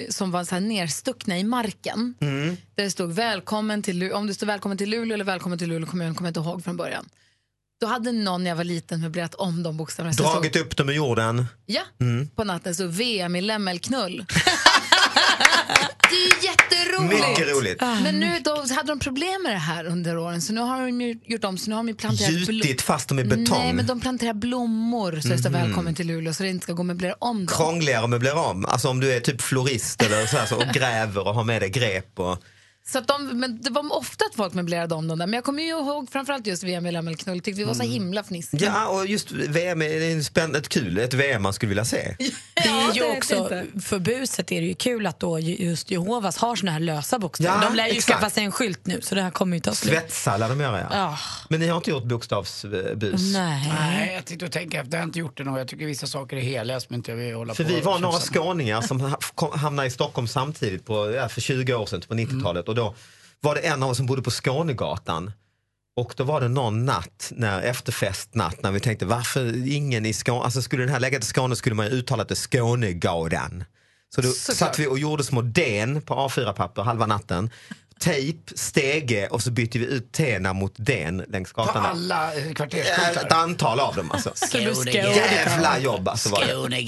[0.09, 2.15] som var så här nerstuckna i marken.
[2.21, 2.57] Mm.
[2.75, 5.89] Där det stod välkommen till om det stod välkommen till Luleå eller välkommen till Luleå
[5.89, 7.09] kommun, kommer jag inte ihåg från början.
[7.83, 10.13] Då hade någon när jag var liten möblerat om de bokstäverna.
[10.15, 11.47] Så Dragit upp dem ur jorden.
[11.67, 12.29] ja, Mm.
[12.29, 14.25] på natten så VM i lämmelknull.
[16.11, 17.29] det är ju jätteroligt.
[17.29, 17.81] Mycket roligt.
[17.81, 21.01] Men nu då hade de problem med det här under åren så nu har de
[21.01, 23.59] ju gjort om så nu har de planterat Gjutit fast dem i betong.
[23.59, 25.63] Nej, men de planterar blommor så det står Mhm.
[25.63, 27.57] välkommen till Luleå så det inte ska gå och möblera om dem.
[27.57, 28.65] Krångligare att möblera om.
[28.67, 31.63] Alltså om du är typ florist eller så, här, så och gräver och har med
[31.63, 32.19] dig grep.
[32.19, 32.43] Och...
[32.87, 35.27] Så att de, men det var ofta att folk möblerade om dem där.
[35.27, 37.41] Men jag kommer ju ihåg framförallt just VM i lämmelknull.
[37.41, 38.67] Tyckte vi var så himla fnissiga.
[38.67, 42.17] Ja, och just VM är är spännande, ett kul, ett VM man skulle vilja se.
[42.55, 45.39] Det är ju det är också, fint för buset är det ju kul att då
[45.39, 47.55] ju- just Jehovas har såna här lösa bokstäver.
[47.63, 48.19] Ja, de lär ju exakt.
[48.19, 49.93] skaffa sig en skylt nu så det här kommer ju ta slut.
[49.95, 50.87] Svetsa lär de göra ja.
[50.93, 51.19] Ja.
[51.49, 53.21] Men ni har inte gjort bokstavsbus?
[53.33, 53.73] Nej.
[53.79, 54.93] Nej, jag tänkte och tänka efter.
[54.93, 55.59] Jag har inte gjort det nog.
[55.59, 57.85] Jag tycker vissa saker är heliga som inte jag vill hålla För på vi och
[57.85, 59.15] var några skåningar som
[59.55, 62.69] hamnade i Stockholm samtidigt på, ja, för 20 år sedan, på 90-talet.
[62.73, 62.95] Och då
[63.41, 65.33] var det en av oss som bodde på Skånegatan.
[65.97, 70.45] Och då var det någon natt, när, efterfestnatt, när vi tänkte varför ingen i Skåne,
[70.45, 73.65] alltså skulle den här lägga till Skåne skulle man ju uttala det Skånegadan.
[74.15, 74.57] Så då Såklart.
[74.57, 77.51] satt vi och gjorde små den på A4-papper halva natten.
[77.99, 81.85] Tejp, stege och så bytte vi ut tena mot den längs På gatan.
[81.87, 83.27] alla eh, Ja, kvarterskyltar.
[83.27, 84.33] Ett antal av dem alltså.
[84.89, 86.81] Jävla jobb alltså var det.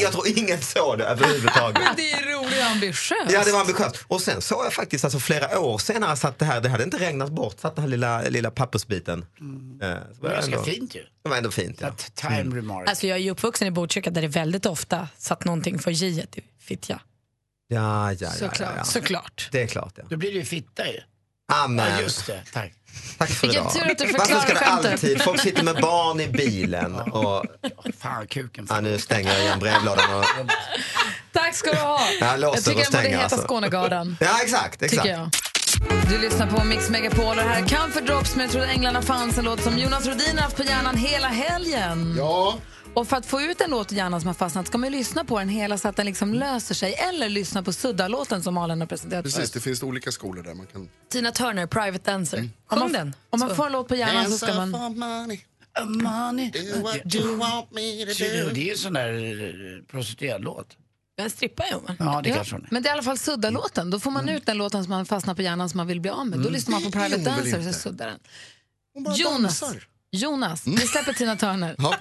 [0.00, 1.78] Jag tror ingen såg det överhuvudtaget.
[1.84, 3.30] Men det är roligt och ambitiöst.
[3.30, 3.96] Ja, det var ambitiöst.
[4.08, 6.98] Och sen såg jag faktiskt alltså, flera år senare satt det här, det hade inte
[6.98, 9.24] regnat bort, satt den här lilla, lilla pappersbiten.
[9.40, 9.80] Mm.
[9.82, 11.00] Eh, Det var ganska ändå- fint ju.
[11.22, 11.78] Det var ändå fint.
[11.80, 11.90] Ja.
[12.14, 12.88] Time remark.
[12.88, 16.26] Alltså jag är ju uppvuxen i Botkyrka där det väldigt ofta satt någonting för J
[16.36, 17.00] i fittja.
[17.68, 18.60] Ja, ja, ja, Såklart.
[18.60, 18.84] ja, ja.
[18.84, 19.48] Såklart.
[19.52, 20.04] Det är klart ja.
[20.08, 21.00] Då blir det ju fitta ju.
[21.52, 21.92] Amen.
[21.92, 22.42] Ja, just det.
[22.52, 22.72] Tack.
[23.18, 23.72] Tack för Vilken idag.
[23.74, 24.92] tur att du Varför förklarar ska det skämtet.
[24.92, 27.44] alltid, folk sitter med barn i bilen och...
[27.98, 28.66] Fan kuken.
[28.70, 30.14] Ja, nu stänger jag igen brevlådan.
[30.14, 30.24] Och...
[31.32, 32.00] Tack ska du ha.
[32.20, 33.46] Jag jag tycker den borde heta alltså.
[33.48, 34.16] Skånegarden.
[34.20, 34.82] Ja, exakt.
[34.82, 35.02] exakt.
[35.02, 35.30] Tycker jag.
[36.10, 39.02] Du lyssnar på Mix Megapol och det här är Comfort Drops med Jag trodde änglarna
[39.02, 42.14] fanns, en låt som Jonas Rodin har haft på hjärnan hela helgen.
[42.18, 42.58] Ja.
[42.98, 44.98] Och för att få ut en låt i hjärnan som har fastnat ska man ju
[44.98, 46.94] lyssna på den hela så att den liksom löser sig.
[46.94, 50.66] Eller lyssna på Sudda-låten som Malin har presenterat Precis, det finns olika skolor där man
[50.66, 50.88] kan...
[51.08, 52.38] Tina Turner, Private Dancer.
[52.38, 53.14] Om Sjung man, den.
[53.30, 54.70] om man får en låt på hjärnan så ska man...
[54.98, 55.40] money.
[55.86, 56.50] Money.
[56.50, 59.14] Do what you want me to Det är ju en sån där
[59.78, 60.76] eh, prostituerad-låt.
[61.16, 61.76] En strippa ju.
[61.86, 61.96] men.
[61.98, 62.68] Ja, det Ja, kanske hon är.
[62.70, 63.90] men det är i alla fall Sudda-låten.
[63.90, 66.10] Då får man ut den låten som man fastnar på hjärnan som man vill bli
[66.10, 66.38] av med.
[66.38, 68.18] Då lyssnar man på är Private hon Dancer och så suddar den.
[68.94, 69.86] Hon bara Jonas, dansar.
[70.10, 71.74] Jonas vi släpper Tina Turner.
[71.78, 71.94] Ja.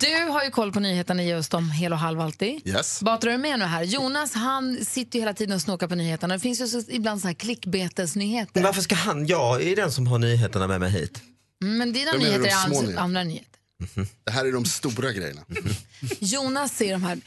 [0.00, 2.68] Du har ju koll på nyheterna just om hel och halv alltid.
[2.68, 3.00] Yes.
[3.02, 3.82] Batra är du med nu här?
[3.82, 6.34] Jonas han sitter ju hela tiden och snokar på nyheterna.
[6.34, 8.52] Det finns ju så, ibland så här klickbetesnyheter.
[8.54, 11.22] Men varför ska han, jag är den som har nyheterna med mig hit.
[11.62, 13.48] Mm, Men dina nyheter de är andra nyheter.
[14.24, 15.40] Det här är de stora grejerna.
[16.18, 17.18] Jonas ser de här.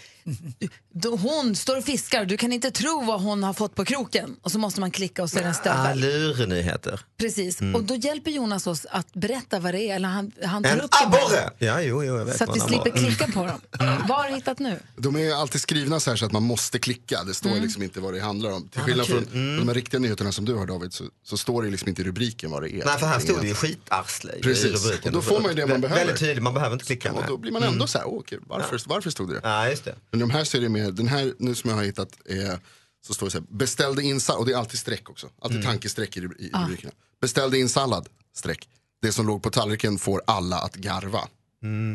[1.20, 4.36] Hon står och fiskar och du kan inte tro vad hon har fått på kroken.
[4.42, 6.00] Och så måste man klicka och det en Ah, stövel.
[6.00, 7.00] lurnyheter.
[7.18, 7.62] Precis.
[7.62, 7.76] Mm.
[7.76, 9.96] Och då hjälper Jonas oss att berätta vad det är.
[9.96, 11.50] Eller han, han tar En upp abborre!
[11.58, 13.62] Ja, jo, jo, jag vet Så att vi slipper abborre- klicka på dem.
[14.08, 14.80] Vad har du hittat nu?
[14.98, 17.24] De är alltid skrivna så här så att man måste klicka.
[17.24, 17.64] Det står Mm.
[17.64, 18.68] liksom inte vad det handlar om.
[18.68, 19.26] Till skillnad från
[19.60, 22.06] de här riktiga nyheterna som du har David så, så står det liksom inte i
[22.06, 22.86] rubriken vad det är.
[22.86, 25.08] Nej, för här stod det ju skitarsle i Precis, rubriken.
[25.10, 26.02] och då får man ju det man behöver.
[26.06, 27.14] Väldigt tydligt, man behöver inte klicka.
[27.14, 27.88] Och då blir man ändå Mm.
[27.88, 29.42] så här, åh kul, varför, varför stod det det?
[29.44, 29.96] Ja, just det.
[30.16, 32.60] Men de här ser det mer, den här nu som jag har hittat är,
[33.08, 35.58] så står det så här, beställde in sallad, och det är alltid streck också, alltid
[35.60, 35.72] Mm.
[35.72, 36.64] tankestreck i, i Ah.
[36.64, 36.92] rubrikerna.
[37.22, 38.68] Beställde in sallad, streck.
[39.02, 41.28] Det som låg på tallriken får alla att garva.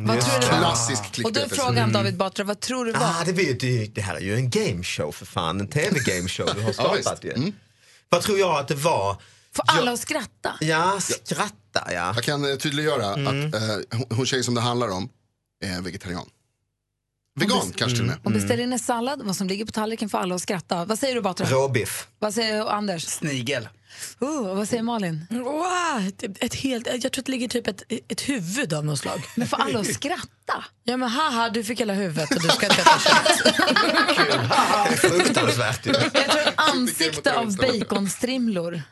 [0.06, 0.46] Vad tror du?
[0.46, 3.00] Klassisk Och då är frågan David Batra, vad tror du var?
[3.02, 6.60] Ah, det, blir, det, det här är ju en gameshow för fan, en tv-gameshow du
[6.60, 7.36] har Ja, skapat visst.
[7.38, 7.52] ju.
[8.08, 9.16] Vad tror jag att det var?
[9.52, 10.56] Får alla att skratta?
[10.60, 12.12] Ja, skratta ja.
[12.14, 13.26] Jag kan eh, tydliggöra Mm.
[13.48, 13.60] att eh,
[13.98, 15.08] hon- hon tjej som det handlar om
[15.64, 16.28] är vegetarian.
[17.34, 18.16] Vegan kanske till och med.
[18.24, 20.84] Och beställer in en sallad, vad som ligger på tallriken får alla att skratta.
[20.84, 21.46] Vad säger du Batra?
[21.46, 22.06] Råbiff.
[22.18, 23.04] Vad säger Anders?
[23.04, 23.68] Snigel.
[24.20, 25.26] Oh, vad säger Malin?
[25.30, 28.98] Wow, ett, ett helt, jag tror att det ligger typ ett, ett huvud av något
[28.98, 29.22] slag.
[29.36, 30.64] Men får alla att skratta?
[30.84, 33.54] Ja men haha, du fick hela huvudet och du ska inte äta kött.
[34.98, 35.90] Fruktansvärt ju.
[35.90, 38.82] Jag tror ett ansikte av baconstrimlor.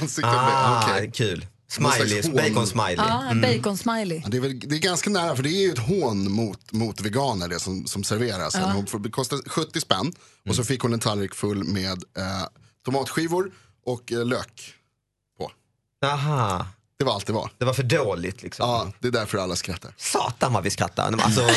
[0.00, 1.10] Ansikte Ah, okej.
[1.14, 1.46] kul.
[1.76, 2.94] Smiley, bacon-smiley.
[2.96, 3.44] Ja, Mm.
[3.50, 4.20] bacon-smiley.
[4.24, 6.72] Ja, Det är, väl, det är ganska nära, för det är ju ett hån mot,
[6.72, 8.54] mot veganer det som, som serveras.
[8.54, 8.72] Ja.
[8.72, 10.12] Hon får, det kostar 70 spänn
[10.48, 12.46] och så fick hon en tallrik full med eh,
[12.84, 13.52] tomatskivor
[13.86, 14.72] och eh, lök.
[16.04, 16.66] Aha.
[16.98, 17.50] Det var allt det var.
[17.58, 18.68] Det var för dåligt liksom.
[18.68, 19.92] Ja, det är därför alla skrattar.
[19.96, 21.14] Satan vad vi skrattar.
[21.22, 21.40] Alltså,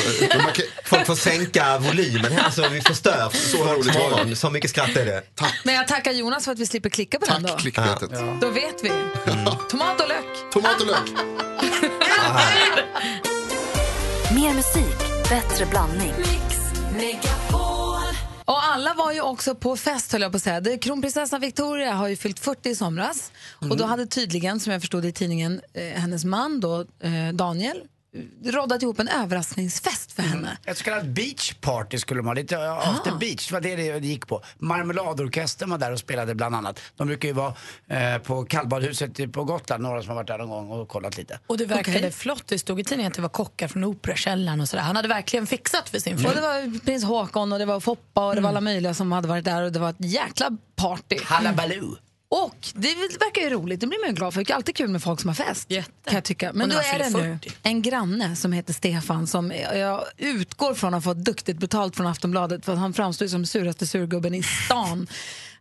[0.86, 4.36] folk får sänka volymen här, alltså, vi förstör så roligt morgon.
[4.36, 5.24] Så mycket skratt är det.
[5.64, 7.58] Men jag tackar Jonas för att vi slipper klicka på den då.
[7.58, 8.12] klickbetet.
[8.42, 8.90] Då vet vi.
[9.70, 10.52] Tomat och lök.
[10.54, 11.10] Tomat och lök.
[14.36, 14.98] Mer musik,
[15.30, 16.14] bättre blandning.
[18.50, 20.78] Och alla var ju också på fest höll jag på att säga.
[20.78, 23.32] Kronprinsessan Victoria har ju fyllt 40 i somras.
[23.70, 27.82] Och då hade tydligen, som jag förstod i tidningen, eh, hennes man då, eh, Daniel,
[28.46, 30.58] roddat ihop en överraskningsfest för henne.
[30.66, 33.76] Ett så kallat beach party skulle man ha, lite ja, after beach, det var det
[33.76, 34.44] det gick på.
[34.58, 36.80] Marmeladorkestern var där och spelade bland annat.
[36.96, 37.54] De brukar ju vara
[37.88, 41.40] eh, på kallbadhuset på Gotland, några som har varit där någon gång och kollat lite.
[41.48, 42.12] Och det verkade Okej.
[42.12, 44.84] flott, det stod i tidningen att det var kockar från Operakällaren och sådär.
[44.84, 46.28] Han hade verkligen fixat för sin fru.
[46.28, 49.12] Och det var prins Håkon och det var Foppa och det var alla möjliga som
[49.12, 51.18] hade varit där och det var ett jäkla party.
[51.24, 51.98] Hallabaloo.
[52.32, 54.44] Och det verkar ju roligt, det blir man ju glad för.
[54.44, 55.70] Det är alltid kul med folk som har fest.
[55.70, 56.54] Kan jag tycka.
[56.54, 57.52] Men då är det fyller nu 40.
[57.64, 62.66] en granne som heter Stefan som jag utgår från har fått duktigt betalt från Aftonbladet
[62.66, 65.08] för att han framstår som suraste surgubben i stan.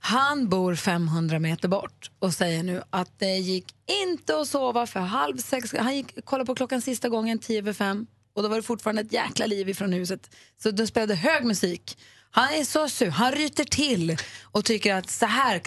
[0.01, 5.01] Han bor 500 meter bort och säger nu att det gick inte att sova för
[5.01, 5.75] halv sex.
[5.79, 8.07] Han gick kollade på klockan sista gången, tio över fem.
[8.35, 10.31] Och då var det fortfarande ett jäkla liv ifrån huset.
[10.63, 11.99] Så de spelade hög musik.
[12.31, 15.63] Han är så sur, han ryter till och tycker att så här,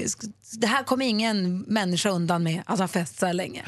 [0.60, 3.64] det här kommer ingen människa undan med att ha fest så här länge.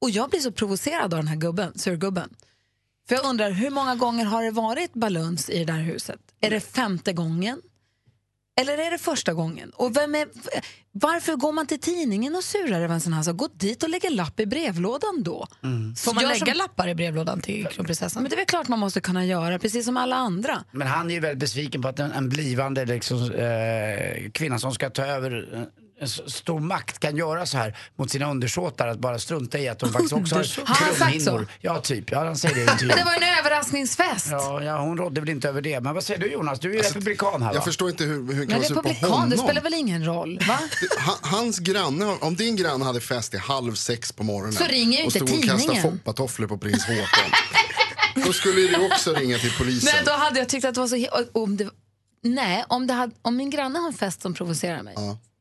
[0.00, 2.34] Och jag blir så provocerad av den här gubben, surgubben.
[3.08, 6.20] För jag undrar, hur många gånger har det varit baluns i det där huset?
[6.40, 7.62] Är det femte gången?
[8.60, 9.70] Eller är det första gången?
[9.70, 10.28] Och vem är,
[10.92, 13.36] varför går man till tidningen och surar över en sån här sak?
[13.36, 15.46] Gå dit och lägga lapp i brevlådan då.
[15.96, 18.22] Får man Gör lägga som- lappar i brevlådan till kronprinsessan?
[18.22, 20.64] Men det är väl klart man måste kunna göra, precis som alla andra.
[20.72, 24.72] Men han är ju väldigt besviken på att en, en blivande liksom, eh, kvinna som
[24.74, 25.62] ska ta över eh,
[26.00, 29.78] en stor makt kan göra så här mot sina undersåtar att bara strunta i att
[29.78, 31.44] de faktiskt också har Har han sagt så?
[31.60, 32.10] Ja, typ.
[32.10, 32.96] Ja, han säger det i Men intervjun.
[32.98, 34.26] det var en överraskningsfest.
[34.30, 35.80] Ja, ja, hon rådde väl inte över det.
[35.80, 36.60] Men vad säger du Jonas?
[36.60, 37.44] Du är ju republikan här va?
[37.46, 39.30] Alltså, Jag förstår inte hur, hur kan Men man supa republikan, honom?
[39.30, 40.38] det spelar väl ingen roll?
[40.48, 40.58] Va?
[40.80, 44.64] Det- ha- Hans granne, om din granne hade fest i halv sex på morgonen Så
[44.64, 45.82] ringer ju och inte stod och kastade tidningen.
[45.82, 47.04] foppatofflor på prins Håkon.
[48.24, 49.90] då skulle du också ringa till polisen.
[49.94, 50.96] Nej, då hade jag tyckt att det var så...
[50.96, 51.68] he- Om det,
[52.22, 54.94] nej, om, det hade, om min granne har en fest som provocerar mig.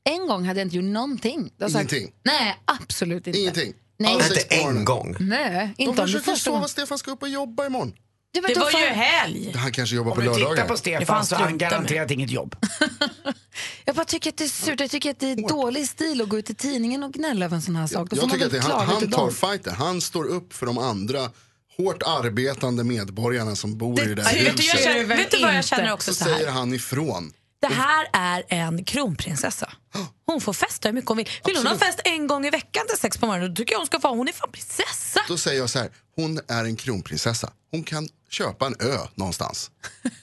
[0.10, 1.52] En gång hade jag inte gjort någonting.
[1.58, 2.14] Jag sagt, Ingenting?
[2.24, 3.40] Nej, absolut inte.
[3.40, 3.74] Ingenting?
[4.00, 4.14] Nej.
[4.14, 4.86] Inte morgonen.
[4.86, 5.16] gång?
[5.20, 6.70] Nej, De inte om det försöker sova, gången.
[6.70, 7.94] Stefan ska upp och jobba imorgon.
[8.32, 9.54] Ja, Det var får- ju helg!
[9.56, 10.66] Han kanske jobbar Om på du tittar lördagar.
[10.68, 12.56] på Det Stefan så har han garanterat inget jobb.
[13.86, 14.80] Jag bara tycker att det är surt.
[14.80, 17.56] Jag tycker att det är dålig stil att gå ut i tidningen och gnälla över
[17.56, 18.10] en sån här sak.
[18.10, 19.74] Då Jag man tycker att det, han, han tar fighten.
[19.76, 21.20] Han står upp för de andra
[21.78, 24.84] hårt arbetande medborgarna som bor i det där jag huset.
[24.84, 26.54] känner, vet du vad jag känner också Så så säger här?
[26.54, 27.34] han ifrån.
[27.70, 29.72] Det här är en kronprinsessa.
[30.26, 31.30] Hon får festa hur mycket hon vill.
[31.46, 31.96] Vill hon ha Absolut.
[31.96, 34.08] fest en gång i veckan till sex på morgonen, då tycker jag hon ska få.
[34.08, 35.20] Hon är fan prinsessa.
[35.28, 37.52] Då säger jag så här, hon är en kronprinsessa.
[37.72, 39.72] Hon kan köpa en ö någonstans.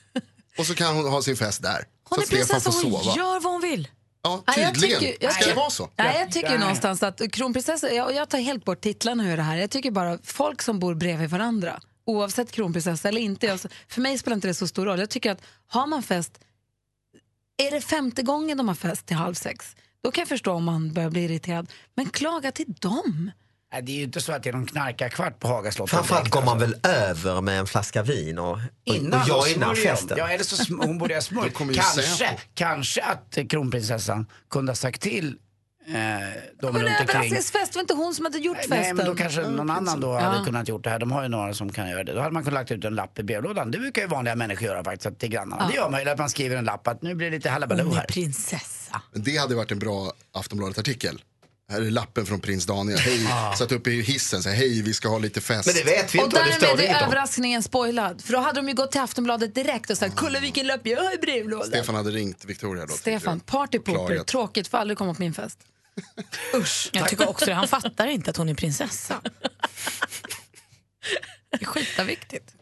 [0.58, 1.84] och så kan hon ha sin fest där.
[2.08, 3.16] Hon så är prinsessa, hon sova.
[3.16, 3.88] gör vad hon vill.
[4.22, 5.00] Ja, Nej, jag tydligen.
[5.00, 5.90] tycker- jag Ska det vara så?
[5.96, 9.56] Nej, jag tycker någonstans att kronprinsessa, jag, jag tar helt bort titlarna ur det här.
[9.56, 14.18] Jag tycker bara folk som bor bredvid varandra, oavsett kronprinsessa eller inte, alltså, för mig
[14.18, 14.98] spelar inte det så stor roll.
[14.98, 16.38] Jag tycker att har man fest,
[17.66, 20.64] är det femte gången de har fest till halv sex, då kan jag förstå om
[20.64, 21.72] man börjar bli irriterad.
[21.94, 23.30] Men klaga till dem.
[23.72, 25.94] Nej, det är ju inte så att det är någon knarkarkvart på Hagaslottet.
[25.94, 29.50] Framförallt direkt, går man väl över med en flaska vin och, och, Innan, och jag
[29.52, 30.18] innan festen.
[30.18, 31.56] Ja, eller så hon borde ha smörjt.
[31.56, 35.36] Kanske, kanske att kronprinsessan kunde ha sagt till
[35.86, 37.08] eh, de Men runt omkring.
[37.08, 38.78] överraskningsfest var inte hon som hade gjort festen.
[38.80, 40.18] Nej, men då kanske någon annan då Ja.
[40.20, 40.98] hade kunnat gjort det här.
[40.98, 42.12] De har ju några som kan göra det.
[42.12, 43.70] Då hade man kunnat lagt ut en lapp i brevlådan.
[43.70, 45.62] Det brukar ju vanliga människor göra faktiskt, att till grannarna.
[45.62, 45.68] Ja.
[45.68, 47.84] Det gör man ju, att man skriver en lapp att nu blir det lite halabaloo
[47.86, 48.06] Hon är här.
[48.06, 49.02] prinsessa.
[49.12, 51.22] Men Det hade varit en bra Aftonbladet-artikel.
[51.70, 52.98] Här är lappen från prins Daniel.
[52.98, 53.26] Hej,
[53.58, 54.42] satt uppe i hissen.
[54.42, 55.66] Så här, Hej, vi ska ha lite fest.
[55.66, 57.06] Men det vet vi Och inte står därmed det är om.
[57.08, 58.22] överraskningen spoilad.
[58.22, 61.02] För då hade de ju gått till Aftonbladet direkt och sagt kolla vilken lapp jag
[61.02, 61.66] har i brevlådan.
[61.68, 62.92] Stefan hade ringt Victoria då.
[62.94, 65.58] Stefan, partypooper, tråkigt, får aldrig komma på min fest.
[66.54, 66.90] Usch.
[66.92, 67.54] Jag tycker också det.
[67.54, 69.20] Han fattar inte att hon är prinsessa.
[71.50, 72.54] Det är skitviktigt.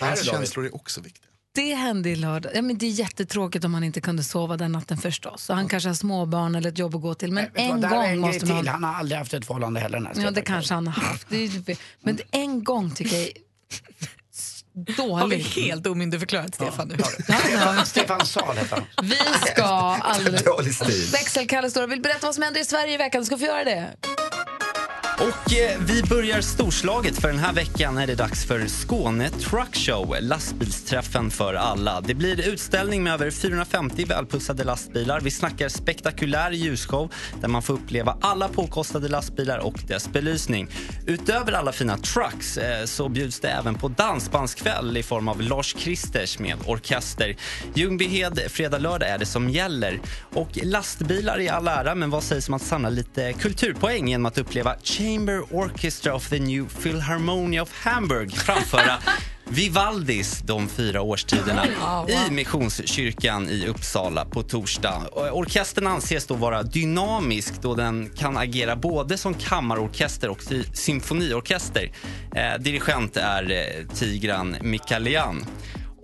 [0.00, 0.24] Hans David.
[0.24, 1.28] känslor är också viktiga.
[1.54, 2.52] Det hände i lördag.
[2.54, 5.44] Ja, men det är jättetråkigt om han inte kunde sova den natten förstås.
[5.44, 7.32] Så han kanske har småbarn eller ett jobb att gå till.
[7.32, 8.58] Men vad, en är gång en måste man...
[8.60, 8.68] till.
[8.68, 10.12] Han har aldrig haft ett förhållande heller.
[10.16, 11.26] Ja, det kanske han har haft.
[12.00, 13.28] Men en gång tycker jag
[14.74, 15.56] är Har vi dåligt.
[15.56, 16.96] helt omyndigförklarat Stefan nu?
[17.84, 18.84] Stefan Sahl heter han.
[19.08, 19.16] Vi
[19.50, 19.62] ska
[20.02, 20.42] alldeles...
[20.44, 20.72] Dålig.
[21.12, 23.20] Växelkalle står och vill berätta vad som händer i Sverige i veckan.
[23.20, 23.90] Du ska få göra det.
[25.22, 29.76] Och eh, vi börjar storslaget för den här veckan är det dags för Skåne Truck
[29.76, 32.00] Show, lastbilsträffen för alla.
[32.00, 35.20] Det blir utställning med över 450 välpussade lastbilar.
[35.20, 40.68] Vi snackar spektakulär ljusshow där man får uppleva alla påkostade lastbilar och dess belysning.
[41.06, 45.72] Utöver alla fina trucks eh, så bjuds det även på dansbandskväll i form av Lars
[45.72, 47.36] Kristers med orkester.
[47.74, 50.00] Ljungbyhed fredag, lördag är det som gäller.
[50.34, 54.38] Och lastbilar i all ära, men vad sägs om att samla lite kulturpoäng genom att
[54.38, 54.74] uppleva
[55.12, 58.98] Chamber Orchestra of the New Philharmonia of Hamburg framföra
[59.48, 61.66] Vivaldis De fyra årstiderna
[62.08, 65.02] i Missionskyrkan i Uppsala på torsdag.
[65.32, 71.92] Orkestern anses då vara dynamisk då den kan agera både som kammarorkester och sy- symfoniorkester.
[72.36, 75.44] Eh, dirigent är eh, Tigran Mikaelian.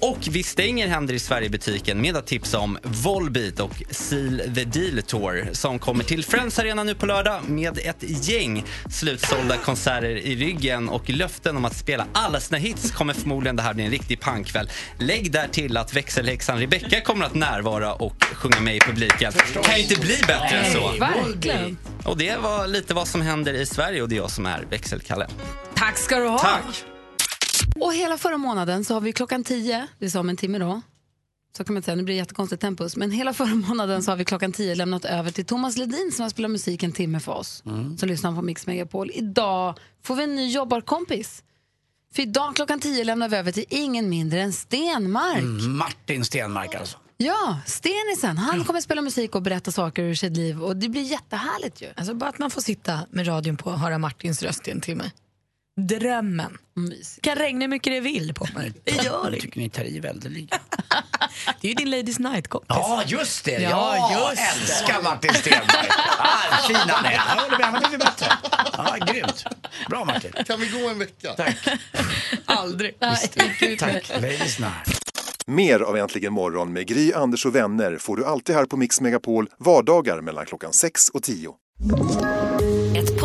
[0.00, 5.02] Och vi stänger händer i Sverige-butiken med att tipsa om Volbeat och Seal the Deal
[5.02, 10.36] Tour som kommer till Friends Arena nu på lördag med ett gäng slutsålda konserter i
[10.36, 13.90] ryggen och löften om att spela alla sina hits kommer förmodligen det här bli en
[13.90, 14.70] riktig pangkväll.
[14.98, 19.32] Lägg där till att växelhäxan Rebecca kommer att närvara och sjunga med i publiken.
[19.62, 20.92] Kan ju inte bli bättre än så.
[21.00, 21.78] Verkligen.
[22.04, 24.64] Och det var lite vad som händer i Sverige och det är jag som är
[24.70, 25.26] växelkalle.
[25.74, 26.38] Tack ska du ha.
[26.38, 26.97] Tack!
[27.80, 30.80] Och hela förra månaden så har vi klockan 10, det är om en timme då,
[31.56, 34.16] så kan man säga, nu blir det jättekonstigt tempus, men hela förra månaden så har
[34.16, 37.32] vi klockan 10 lämnat över till Thomas Ledin som har spelat musik en timme för
[37.32, 37.62] oss,
[37.98, 39.10] som lyssnar på Mix Megapol.
[39.14, 41.42] Idag får vi en ny jobbarkompis.
[42.14, 45.38] För idag klockan 10 lämnar vi över till ingen mindre än Stenmark.
[45.38, 46.98] Mm, Martin Stenmark alltså.
[47.16, 48.38] Ja, Stenisen.
[48.38, 51.86] Han kommer spela musik och berätta saker ur sitt liv och det blir jättehärligt ju.
[51.96, 54.80] Alltså bara att man får sitta med radion på och höra Martins röst i en
[54.80, 55.10] timme.
[55.78, 56.58] Drömmen.
[56.76, 57.22] Mysigt.
[57.24, 58.72] kan regna hur mycket det vill på mig.
[58.84, 59.40] Det gör Jag det.
[59.40, 60.50] tycker ni tar i väldigt.
[61.60, 62.66] Det är ju din Ladies Night-kompis.
[62.68, 63.50] Ja, just det.
[63.52, 65.88] Ja, Ja, just älskar Martin Stenberg.
[66.18, 67.12] Ah, fin han är.
[67.12, 68.32] Jag håller med, han har blivit bättre.
[68.72, 69.44] Ja, grymt.
[69.90, 70.32] Bra Martin.
[70.46, 71.32] Kan vi gå en vecka?
[71.32, 71.56] Tack.
[72.44, 72.98] Aldrig.
[73.78, 74.08] Tack.
[74.08, 75.00] Ladies night.
[75.46, 79.00] Mer av Äntligen morgon med Gry, Anders och vänner får du alltid här på Mix
[79.00, 81.54] Megapol vardagar mellan klockan 6 och 10.